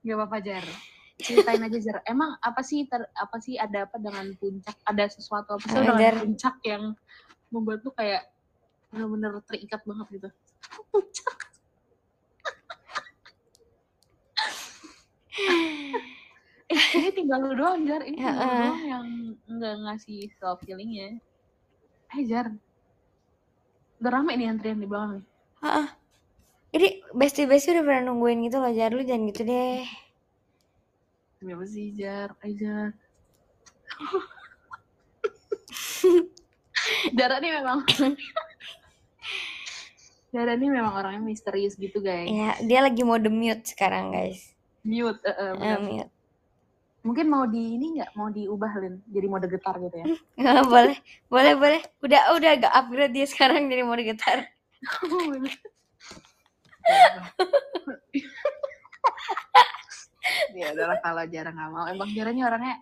Gak 0.00 0.16
apa-apa 0.16 0.38
Jar. 0.40 0.64
Ceritain 1.20 1.60
aja 1.60 1.78
Jar. 1.80 2.00
Emang 2.08 2.36
apa 2.40 2.64
sih 2.64 2.88
ter, 2.88 3.04
apa 3.12 3.36
sih 3.40 3.60
ada 3.60 3.84
apa 3.84 4.00
dengan 4.00 4.32
puncak? 4.40 4.76
Ada 4.88 5.12
sesuatu 5.12 5.60
apa 5.60 5.64
sih 5.68 5.76
dengan 5.76 6.00
Jar. 6.00 6.14
puncak 6.24 6.56
yang 6.64 6.96
membuat 7.52 7.84
lu 7.84 7.92
kayak 7.92 8.32
benar-benar 8.88 9.44
terikat 9.44 9.84
banget 9.84 10.06
gitu? 10.08 10.28
Puncak. 10.88 11.38
Eh, 16.70 16.84
ini 16.96 17.10
tinggal 17.10 17.38
lu 17.42 17.52
doang 17.52 17.82
Jar. 17.82 18.00
Ini 18.00 18.14
tinggal 18.14 18.32
lu 18.32 18.40
Heeh. 18.40 18.62
doang 18.62 18.82
yang 18.86 19.04
nggak 19.50 19.74
ngasih 19.82 20.18
self 20.38 20.58
healing 20.62 20.90
ya. 20.90 21.08
Eh 22.12 22.22
Jar. 22.24 22.46
Udah 23.98 24.10
rame 24.10 24.32
nih 24.34 24.48
antrian 24.48 24.76
di 24.76 24.86
belakang 24.86 25.20
nih. 25.20 25.24
jadi 26.70 26.88
besti-besti 27.12 27.74
udah 27.74 27.82
pernah 27.82 28.02
nungguin 28.08 28.46
gitu 28.46 28.56
loh 28.56 28.70
Jar 28.70 28.90
lu 28.90 29.02
jangan 29.02 29.26
gitu 29.28 29.42
deh 29.44 29.84
Kenapa 31.36 31.64
sih 31.66 31.92
Jar? 31.92 32.32
Eh 32.40 32.52
Jar. 32.54 32.94
Jara 37.12 37.36
nih 37.38 37.50
memang 37.60 37.84
Jara 40.32 40.54
nih 40.54 40.70
memang 40.70 40.94
orangnya 40.94 41.20
misterius 41.20 41.74
gitu 41.74 41.98
guys. 42.00 42.24
ya 42.24 42.54
dia 42.62 42.80
lagi 42.80 43.02
mode 43.02 43.26
mute 43.28 43.66
sekarang 43.66 44.14
guys 44.14 44.54
Mute. 44.80 45.20
Eh, 45.20 45.52
benar. 45.58 45.80
mute 45.82 46.10
Mungkin 47.00 47.32
mau 47.32 47.48
di 47.48 47.80
ini 47.80 47.96
nggak? 47.96 48.12
Mau 48.12 48.28
diubah 48.28 48.72
Lin? 48.80 49.00
Jadi 49.08 49.26
mode 49.26 49.48
getar 49.48 49.76
gitu 49.80 49.96
ya. 49.96 50.06
boleh. 50.72 50.96
Boleh 51.32 51.54
boleh. 51.56 51.80
Udah 52.04 52.36
udah 52.36 52.50
agak 52.60 52.72
upgrade 52.76 53.16
dia 53.16 53.24
sekarang 53.24 53.72
jadi 53.72 53.84
mode 53.84 54.04
gitar 54.04 54.44
ya 60.56 60.72
adalah 60.72 60.96
kalau 61.04 61.24
jarang 61.28 61.52
nggak 61.56 61.70
mau. 61.72 61.84
Emang 61.88 62.08
jarangnya 62.12 62.44
orangnya 62.48 62.76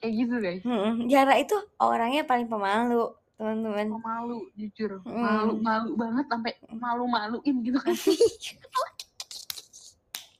kayak 0.00 0.12
gitu 0.16 0.34
guys. 0.40 0.62
Mm-mm. 0.64 1.08
Jara 1.08 1.34
itu 1.36 1.56
orangnya 1.76 2.24
paling 2.24 2.48
pemalu, 2.48 3.12
teman-teman. 3.36 4.00
malu 4.00 4.48
jujur. 4.56 5.04
Mm. 5.04 5.20
malu 5.20 5.52
malu 5.60 5.90
banget 5.96 6.26
sampai 6.32 6.52
malu 6.72 7.04
maluin 7.04 7.56
gitu 7.60 7.76
kan 7.80 7.92